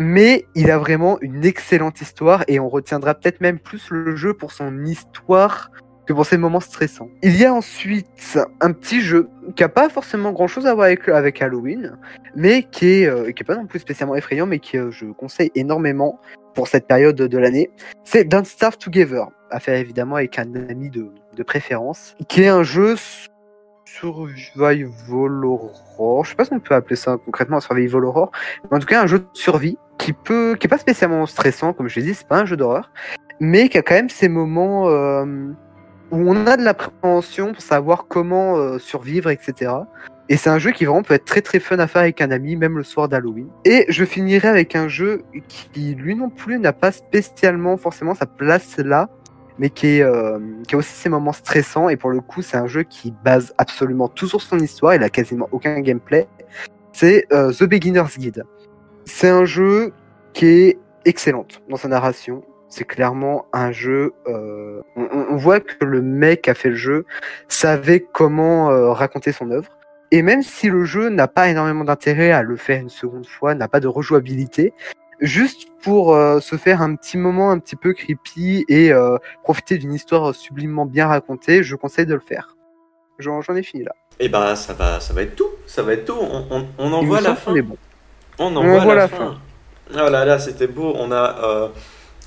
[0.02, 4.32] Mais il a vraiment une excellente histoire et on retiendra peut-être même plus le jeu
[4.32, 5.70] pour son histoire
[6.06, 7.10] que pour ses moments stressants.
[7.22, 10.86] Il y a ensuite un petit jeu qui a pas forcément grand chose à voir
[11.08, 11.98] avec, Halloween,
[12.34, 15.04] mais qui est, euh, qui est pas non plus spécialement effrayant, mais qui euh, je
[15.04, 16.18] conseille énormément
[16.54, 17.70] pour cette période de, l'année.
[18.02, 18.46] C'est Don't
[18.78, 22.96] Together, à faire évidemment avec un ami de, de préférence, qui est un jeu
[23.84, 26.24] survival horror.
[26.24, 28.32] Je sais pas si on peut appeler ça concrètement un survival horror,
[28.70, 29.76] mais en tout cas un jeu de survie
[30.10, 32.56] qui peut, qui est pas spécialement stressant, comme je l'ai dit, c'est pas un jeu
[32.56, 32.90] d'horreur,
[33.38, 35.24] mais qui a quand même ces moments euh,
[36.10, 39.72] où on a de l'appréhension pour savoir comment euh, survivre, etc.
[40.28, 42.32] Et c'est un jeu qui vraiment peut être très très fun à faire avec un
[42.32, 43.48] ami, même le soir d'Halloween.
[43.64, 48.26] Et je finirai avec un jeu qui, lui non plus, n'a pas spécialement forcément sa
[48.26, 49.08] place là,
[49.58, 51.88] mais qui, est, euh, qui a aussi ses moments stressants.
[51.88, 54.96] Et pour le coup, c'est un jeu qui base absolument tout sur son histoire.
[54.96, 56.26] Il a quasiment aucun gameplay.
[56.92, 58.44] C'est The Beginner's Guide.
[59.04, 59.92] C'est un jeu
[60.32, 62.42] qui est excellente dans sa narration.
[62.68, 64.12] C'est clairement un jeu.
[64.28, 67.04] Euh, on, on, voit que le mec qui a fait le jeu
[67.48, 69.76] savait comment euh, raconter son œuvre.
[70.12, 73.54] Et même si le jeu n'a pas énormément d'intérêt à le faire une seconde fois,
[73.54, 74.72] n'a pas de rejouabilité,
[75.20, 79.78] juste pour euh, se faire un petit moment un petit peu creepy et euh, profiter
[79.78, 82.56] d'une histoire sublimement bien racontée, je conseille de le faire.
[83.18, 83.94] J'en ai fini là.
[84.18, 85.50] Et bah ça va, ça va être tout.
[85.66, 86.16] Ça va être tout.
[86.18, 87.52] On, on, on en voit la fin.
[87.60, 87.76] Bon.
[88.38, 89.16] On en voit la, la fin.
[89.16, 89.38] fin.
[89.94, 90.94] Oh là là, c'était beau.
[90.96, 91.38] On a.
[91.42, 91.68] Euh...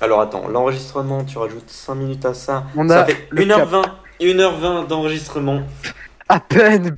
[0.00, 2.64] Alors attends, l'enregistrement, tu rajoutes 5 minutes à ça.
[2.76, 3.84] On ça a fait 1h20,
[4.20, 5.62] 1h20 d'enregistrement.
[6.28, 6.96] À peine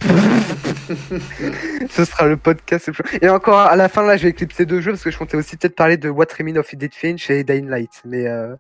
[1.91, 2.91] Ce sera le podcast.
[3.21, 5.37] Et encore à la fin, là, je vais éclipser deux jeux parce que je comptais
[5.37, 7.91] aussi peut-être parler de What Remains of Edith Finch et Dying Light.
[8.05, 8.55] Mais euh,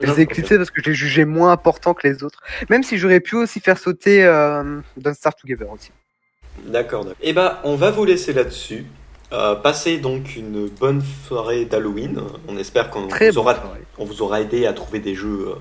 [0.00, 2.42] je les ai éclipsés parce que je les jugeais moins importants que les autres.
[2.68, 5.90] Même si j'aurais pu aussi faire sauter euh, Don't Start Together aussi.
[6.66, 7.06] D'accord.
[7.22, 8.84] Et bah, on va vous laisser là-dessus.
[9.32, 12.20] Euh, passez donc une bonne soirée d'Halloween.
[12.48, 13.56] On espère qu'on vous, aura,
[13.98, 15.54] on vous aura aidé à trouver des jeux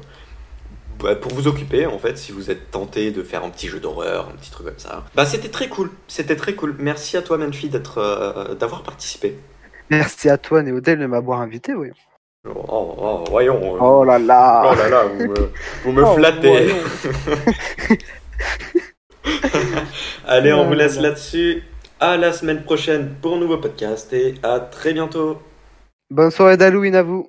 [0.99, 3.79] bah, pour vous occuper en fait si vous êtes tenté de faire un petit jeu
[3.79, 5.05] d'horreur, un petit truc comme ça.
[5.15, 6.75] Bah c'était très cool, c'était très cool.
[6.79, 9.37] Merci à toi d'être euh, d'avoir participé.
[9.89, 11.89] Merci à toi Néodel de m'avoir invité, oui.
[12.47, 13.75] Oh, oh, voyons.
[13.75, 15.51] euh, Oh là là oh là là, vous me,
[15.83, 16.49] vous me Oh, flattez.
[16.49, 16.75] voyons.
[20.27, 21.03] Allez, on Oh vous laisse là.
[21.03, 21.63] là-dessus.
[22.01, 25.37] À la semaine prochaine pour un nouveau podcast et à très bientôt.
[26.09, 27.27] Bonne soirée d'Halloween à vous